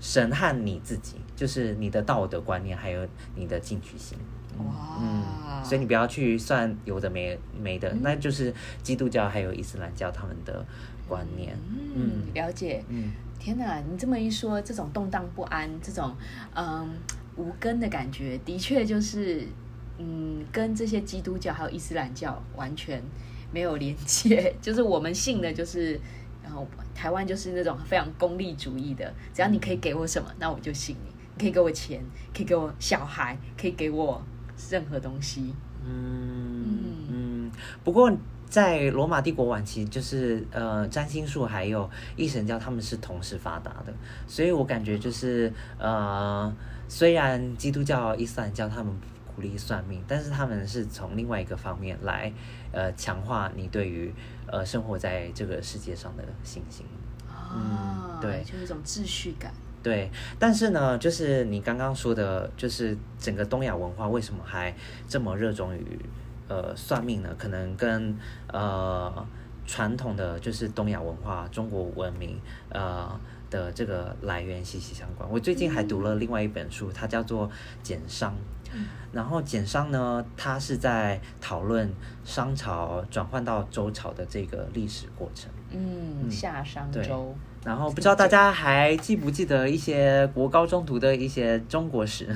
[0.00, 4.16] 神和你自己，就是你的道德观念还有你的进取心。
[4.58, 10.64] 哇，嗯，所以你不要去算有的没没的，嗯那就是基督教还有伊斯兰教他们的
[11.08, 11.56] 观念。
[11.94, 12.84] 嗯，了解。
[12.88, 16.14] 嗯，天哪，你这么一说，这种动荡不安，这种
[16.54, 16.90] 嗯
[17.36, 19.46] 无根的感觉，的确就是
[19.98, 23.02] 嗯跟这些基督教还有伊斯兰教完全
[23.52, 24.54] 没有连接。
[24.60, 25.98] 就是我们信的就是，
[26.42, 31.12] 然后台湾就是那种非常功利主义的，只要你可以给我什么，那我就信你。
[31.34, 31.98] 你可以给我钱，
[32.34, 34.22] 可以给我小孩，可以给我
[34.70, 35.54] 任何东西。
[35.84, 37.50] 嗯嗯，
[37.82, 38.12] 不过
[38.48, 43.92] 在罗马帝国晚期，就是呃，占星术还有异神教，他们是同时发达的，
[44.26, 46.54] 所以我感觉就是呃，
[46.88, 48.94] 虽然基督教、伊斯兰教他们
[49.34, 52.32] 鼓励算命，但是他们是从另外一个方面来
[52.70, 54.12] 呃强化你对于
[54.46, 56.86] 呃生活在这个世界上的信心。
[57.28, 59.52] 啊，对就是一种秩序感。
[59.82, 64.72] 对，但是呢，就是你刚刚说的，就是整个东亚文化为什么还
[65.08, 65.98] 这么热衷于
[66.48, 67.34] 呃算命呢？
[67.36, 68.16] 可能跟
[68.46, 69.26] 呃
[69.66, 73.18] 传统的就是东亚文化、中国文明呃
[73.52, 75.28] 的这个来源息息相关。
[75.30, 77.46] 我最近还读了另外一本书，它叫做
[77.82, 78.32] 《简商》。
[79.12, 81.92] 然后简商呢，它是在讨论
[82.24, 85.50] 商朝转换到周朝的这个历史过程。
[85.70, 87.36] 嗯，夏商周。
[87.64, 92.26] 然后不知道大家还记不记得一些国高中读的一些中国史？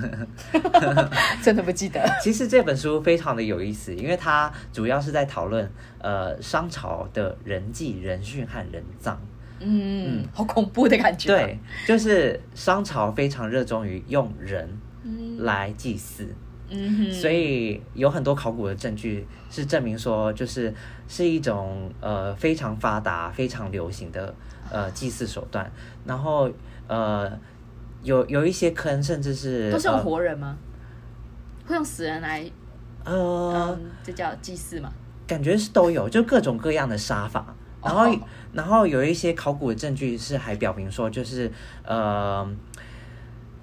[1.43, 2.07] 真的不记得。
[2.23, 9.19] 其实这本书非常的有意思，因为它主要是在讨论呃商朝的人祭、人训和人葬。
[9.59, 11.29] 嗯，好恐怖的感觉。
[11.29, 14.69] 对，就是商朝非常热衷于用人
[15.03, 16.29] 嗯来祭祀。
[16.69, 20.75] 嗯哼，所以有很多考古的证据是证明说，就是
[21.07, 24.35] 是一种呃非常发达、非常流行的
[24.71, 25.71] 呃祭祀手段。
[26.05, 26.51] 然后
[26.89, 27.31] 呃
[28.03, 30.59] 有有一些坑，甚至是都是用呃活人吗？
[31.67, 32.45] 会用死人来，
[33.05, 34.93] 呃嗯，这叫祭祀嘛？
[35.27, 37.55] 感觉是都有，就各种各样的杀法。
[37.87, 38.21] 然后、哦。
[38.53, 41.51] 然后有一些考古的证据是还表明说，就是
[41.85, 42.49] 呃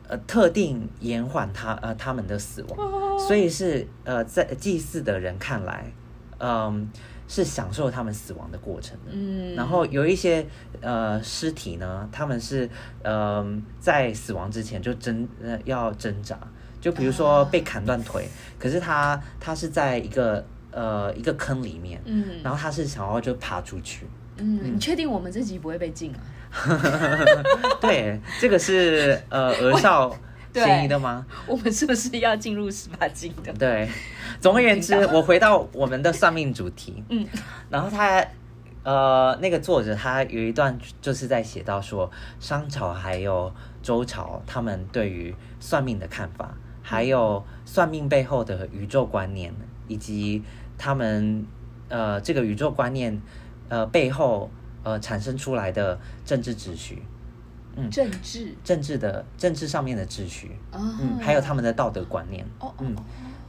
[0.07, 2.77] 呃特定延缓他呃他们的死亡。
[2.77, 3.17] 哦。
[3.19, 5.91] 所以是呃，在祭祀的人看来，
[6.39, 6.89] 嗯、
[7.27, 9.11] 是享受他们死亡的过程的。
[9.11, 10.45] 嗯，然后有一些
[10.81, 12.69] 呃尸体呢，他们是
[13.01, 13.45] 呃
[13.79, 16.37] 在死亡之前就挣呃要挣扎，
[16.79, 17.43] 就比如说啊。
[17.45, 18.27] 被砍断腿，
[18.59, 20.43] 可是他他是在一个
[20.73, 24.07] 呃一个坑里面，嗯然后他是想要就爬出去。
[24.37, 26.19] 嗯，你确定我们这集不会被禁啊？
[27.79, 30.09] 对，这个是呃儿少
[30.51, 31.25] 对嫌疑的吗？
[31.45, 33.53] 我们是不是要进入十八禁的？
[33.53, 33.87] 对，
[34.41, 37.27] 总而言之， 我回到我们的算命主题，嗯，
[37.69, 38.25] 然后他
[38.83, 42.09] 呃那个作者他有一段就是在写到说
[42.39, 49.53] 商朝还有周朝他们对于算命的看法，还有算命背后的宇宙观念，
[49.87, 50.43] 以及
[50.83, 51.45] 他们
[51.87, 53.21] 呃这个宇宙观念
[53.69, 54.51] 呃背后
[54.83, 57.01] 呃产生出来的政治秩序，
[57.77, 57.89] 嗯。
[57.89, 58.53] 政治。
[58.65, 63.03] 政治的政治上面的秩序，啊，嗯，还有他们的道德观念，嗯哦哦哦，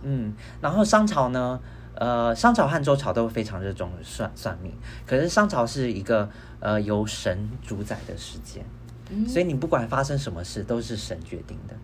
[0.04, 1.58] 嗯，然后商朝呢，
[1.96, 4.72] 呃，商朝和周朝都非常热衷算算命，
[5.04, 6.30] 可是商朝是一个
[6.60, 8.64] 呃由神主宰的世界，
[9.10, 9.26] 嗯。
[9.26, 11.74] 所以你不管发生什么事都是神决定的。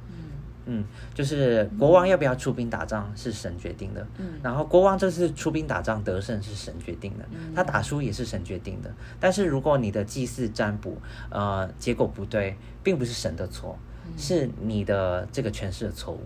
[0.66, 0.84] 嗯嗯，
[1.14, 4.34] 就是国王要不要出兵打仗是神决定的，嗯。
[4.42, 7.54] 然后国王这次出兵打仗得胜是神决定的，嗯。
[7.54, 8.92] 他打输也是神决定的。
[9.18, 10.96] 但是如果你的祭祀占卜
[11.30, 14.12] 呃结果不对，并不是神的错，嗯。
[14.16, 16.20] 是你的这个诠释的错误。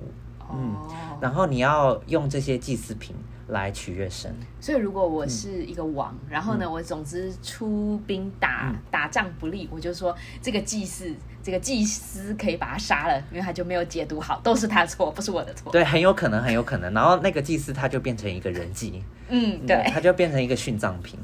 [0.52, 3.14] 嗯哦，然后你要用这些祭祀品
[3.48, 4.34] 来取悦神。
[4.60, 15.70] 所以如果我是一个王，然后嗯呢，我总之出兵打、打仗不利，我就说这个祭祀，这个祭司可以把他杀了，因为他就没有解读好，都是他错，不是我的错。
[15.72, 16.92] 对，很有可能，很有可能。
[16.92, 19.84] 然后那个祭司他就变成一个人祭，嗯，嗯对。
[19.90, 21.18] 他就变成一个殉葬品。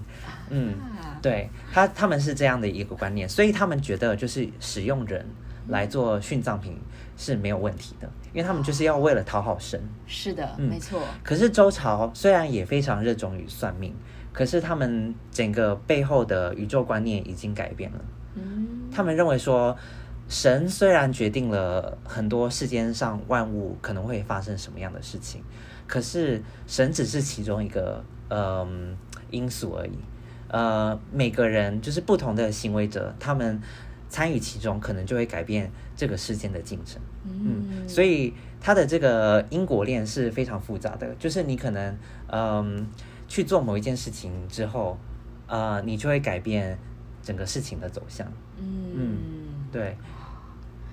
[0.50, 5.24] 嗯，啊对他他们是这样的一个观念，所以他们觉得就是使用人
[5.68, 6.76] 来做殉葬品
[7.16, 9.80] 是没有问题的，因为他们就是要为了讨好神。
[10.06, 11.00] 是的，嗯没错。
[11.22, 13.94] 可是周朝虽然也非常热衷于算命，
[14.32, 18.04] 可是他们整个背后的宇宙观念已经改变了。
[18.34, 19.76] 嗯，他们认为说，
[20.28, 25.42] 神虽然决定了很多世间上万物可能会发生什么样的事情，
[25.86, 28.96] 可是神只是其中一个嗯、
[29.30, 29.98] 因素而已。
[30.46, 33.60] 呃，每个人就是不同的行为者，他们
[34.08, 37.02] 参与其中，可能就会改变这个事件的进程。
[37.24, 41.96] 嗯，所以它的这个因果链是非常复杂的，就是你可能
[42.28, 42.86] 嗯
[43.28, 44.98] 去做某一件事情之后，
[45.46, 46.78] 呃，你就会改变
[47.22, 48.26] 整个事情的走向。
[48.58, 49.16] 嗯，
[49.70, 49.96] 对，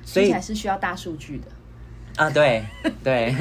[0.04, 1.48] 所以还是需要大数据的。
[2.16, 2.64] 啊，对
[3.04, 3.36] 对，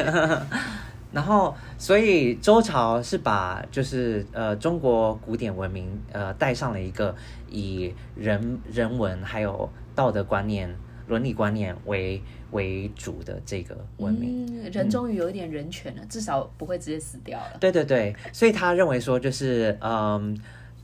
[1.12, 7.14] 然后所以周朝是把就是呃中国古典文明呃带上了一个
[7.48, 10.76] 以人人文还有道德观念、
[11.06, 14.64] 伦理观念为为主的这个文明。
[14.64, 17.56] 嗯，人终于有一点人权了，至少不会直接死掉了。
[17.60, 20.38] 对对对，所以他认为说就是嗯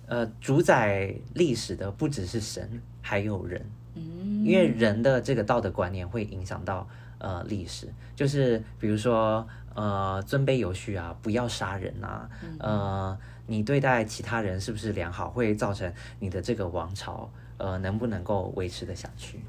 [0.07, 3.65] 呃主宰历史的不只是神，还有人。
[3.95, 19.41] 嗯，因为人的这个道德观念会影响到呃历史，就是比如说呃尊卑有序啊，不要杀人啊，呃你对待其他人是不是良好，会造成你的这个王朝呃能不能够维持的下去。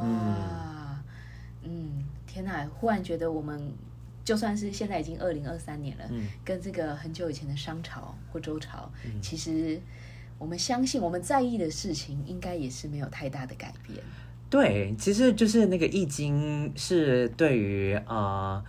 [0.00, 1.02] 哇，
[1.62, 2.66] 嗯，天哪！
[2.74, 3.72] 忽然觉得我们
[4.24, 8.90] 就算是现在已经二零二三年了，嗯跟这个很久以前的商朝或周朝，
[9.20, 9.80] 其实
[10.38, 14.02] 我们相信我们在意的事情，应该也是没有太大的改变。
[14.50, 18.62] 对，其实就是那个《易经》是对于呃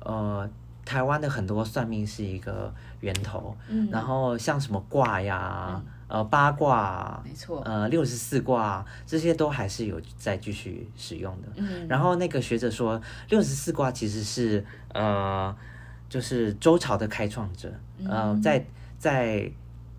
[0.00, 0.50] 呃
[0.84, 11.48] 台湾的很多算命是一个源头，嗯然后像什么卦呀、呃八卦啊，没错，呃六十四卦这些都还是有在继续使用的。
[11.54, 15.56] 嗯，然后那个学者说，六十四卦其实是呃，
[16.08, 17.72] 就是周朝的开创者，
[18.08, 18.66] 呃，在
[18.98, 19.48] 在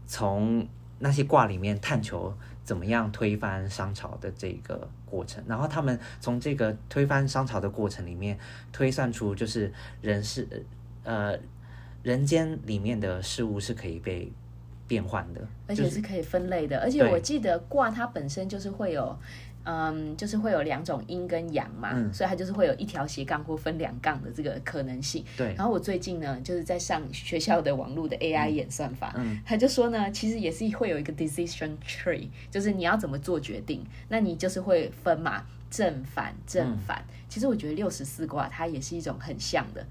[0.06, 0.68] 从
[1.00, 2.36] 那些卦里面探求
[2.66, 8.38] 怎么样推翻商朝的这个过程，然后他们从这个推翻商朝的过程里面
[8.74, 10.66] 推算出，就是人是
[11.04, 11.38] 呃
[12.04, 14.32] 人间里面的事物是可以被
[14.92, 19.18] 变换的，而且是可以分类的，而且我记得卦它本身就是会有。
[19.64, 22.12] 嗯，就是会有两种阴跟阳嘛，嗯。
[22.12, 25.24] 所以它就是会有一条斜杠或分两杠的这个可能性。
[25.38, 25.54] 对。
[25.54, 29.40] 然后我最近呢，就是在上学校的网络的 AI 演算法，嗯。
[29.46, 37.06] 他就说呢，其实也是会有一个 decision tree，就是你要怎么做决定，那你就是会分嘛，正反正反。
[37.30, 39.86] 其实我觉得六十四卦它也是一种很像的，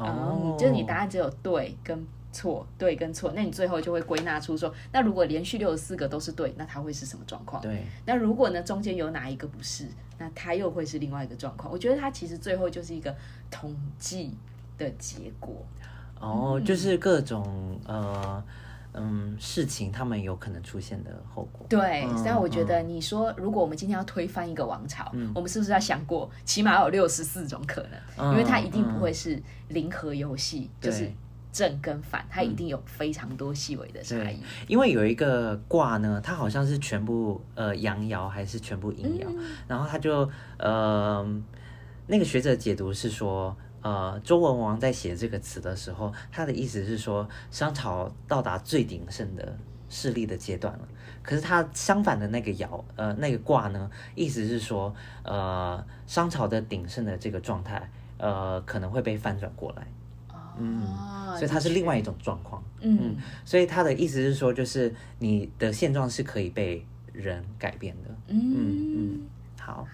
[0.00, 2.02] 嗯，就是你答案只有对跟
[2.36, 7.62] 错，对跟错，那你最后就会归纳出说，那如果连续六十四个都是对，那它会是什么状况？
[7.62, 7.84] 对。
[8.04, 11.72] 那如果呢中间有哪一个不是，那它又会是另外一个状况。
[11.72, 13.14] 我觉得它其实最后就是一个
[13.50, 14.36] 统计
[14.76, 15.64] 的结果。
[16.20, 18.42] 哦，就是各种呃
[18.94, 21.66] 嗯事情，他们有可能出现的后果。
[21.68, 28.00] 对，嗯但我觉得你说，如果我们今天要推翻一个王朝，我们是不是要想过，起码有六十四种可能？
[28.18, 31.12] 嗯因为它一定不会是零和游戏，对就是
[31.56, 34.38] 正跟反，它一定有非常多细微的差异。
[34.68, 39.26] 因为有一个卦呢，它好像是全部呃阳爻还是全部阴爻，
[39.66, 40.28] 然后他就
[40.58, 41.26] 呃
[42.06, 43.56] 那个学者解读是说。
[43.82, 49.56] 呃，周文王在写这个词的时候，他的意思是说，商朝到达最鼎盛的
[49.88, 50.88] 势力的阶段了。
[51.22, 54.92] 可是他相反的那个爻，呃，那个卦呢，意思是说，
[55.22, 57.88] 呃，商朝的鼎盛的这个状态，
[58.18, 59.86] 呃，可能会被翻转过来。
[60.58, 60.82] 嗯，
[61.36, 62.62] 所以它是另外一种状况。
[62.80, 63.16] 嗯。
[63.44, 68.10] 所以他的意思是说，就是你的现状是可以被人改变的。
[68.28, 69.20] 嗯，嗯，
[69.60, 69.86] 好，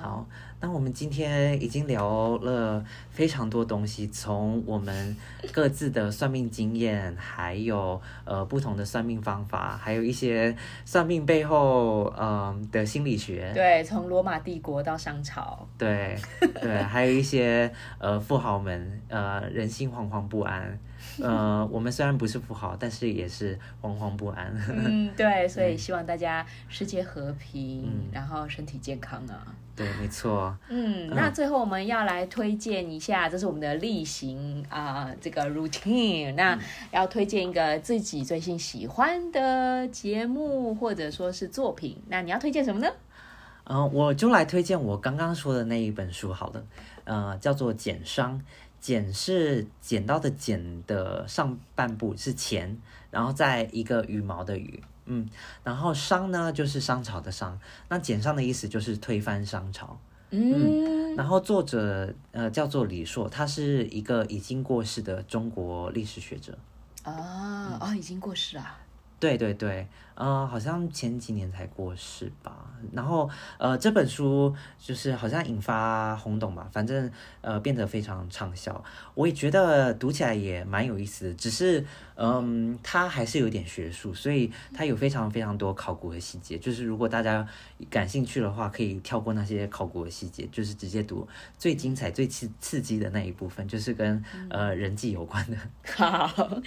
[0.00, 0.26] 好，
[0.64, 5.14] 那我们今天已经聊了非常多东西，从我们
[5.52, 10.56] 各自的算命经验，还有呃不同的算命方法，还有一些
[10.86, 13.52] 算命背后嗯、呃的心理学。
[13.52, 16.16] 对，从罗马帝国到商朝，对
[16.54, 20.78] 对，还有一些呃富豪们呃人心惶惶不安，
[21.20, 24.50] 呃，我们虽然不是富豪，但是也是惶惶不安。
[24.72, 29.54] 嗯，对，所以希望大家世界和平，然后身体健康啊。
[29.76, 30.56] 对，没错。
[30.68, 36.34] 嗯，那最后我们要来推荐一下，这是我们的例行啊，这个 routine。
[36.34, 36.58] 那
[36.90, 42.88] 要推荐一个自己最近喜欢的节目或者说是作品，那你要推荐什么呢？
[43.64, 46.64] 嗯，我就来推荐我刚刚说的那一本书好了，
[47.04, 48.38] 呃，叫做《剪商》。
[48.80, 52.78] 剪是剪刀的剪的上半部是钱，
[53.10, 55.28] 然后再一个羽毛的羽，嗯，
[55.62, 59.98] 然后商呢就是商朝的商，那简上的意思就是推翻商朝，
[60.30, 66.58] 嗯，然后作者呃叫做李硕，他是一个已经过世的中国历史学者，
[67.02, 68.80] 啊啊，已经过世啊。
[69.20, 72.70] 对对对，呃，好像前几年才过世吧。
[72.92, 77.10] 然后，呃，这本书就是好像引发轰动吧，反正
[77.40, 78.84] 呃变得非常畅销。
[79.14, 81.84] 我也觉得读起来也蛮有意思的，只是
[82.16, 86.58] 嗯，它还是有点学术，所以它有非常非常多考古的细节。
[86.58, 87.46] 就是如果大家
[87.88, 91.26] 感兴趣的话，可以跳过那些考古的细节，就是直接读
[91.58, 95.56] 最精彩、最刺刺激的那一部分，就是跟呃人际有关的。
[95.96, 96.60] 好，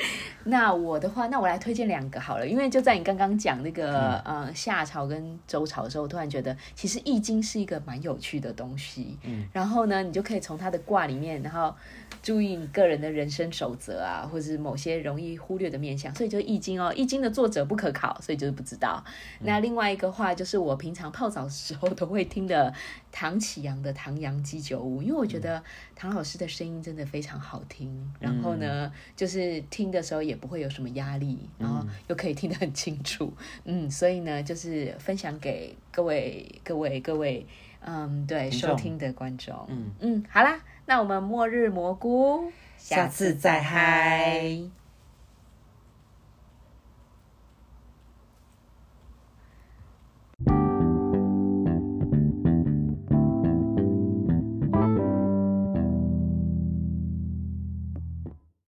[0.46, 2.48] 那我的话，那我来推荐两个好了。
[2.48, 9.18] 因为就在你刚刚讲那个呃夏朝跟周朝的时候，我突然觉得其实易经是一个蛮有趣的东西。
[9.24, 11.76] 嗯，然后呢，你就可以从它的卦里面，然后
[12.24, 16.16] 注意你个人的人生守则啊，或者是某些容易忽略的面相。
[16.16, 19.04] 所以就易经哦，易经的作者不可考，所以就是不知道。
[19.42, 22.74] 那另外一个话就是我平常泡澡时候都会听的
[23.12, 25.62] 唐启阳的《唐阳鸡酒屋》，因为我觉得
[25.94, 28.10] 唐老师的声音真的非常好听。
[28.22, 32.38] 然后呢，就是听的时候也不会有什么压力，然后又可以。
[32.38, 37.44] 听得很清楚，嗯，所以呢，就是分享给各位、各位、各位，
[37.80, 40.60] 嗯，对，收听的观众，嗯嗯，好啦，
[40.90, 44.58] 那我们末日蘑菇，下次再嗨。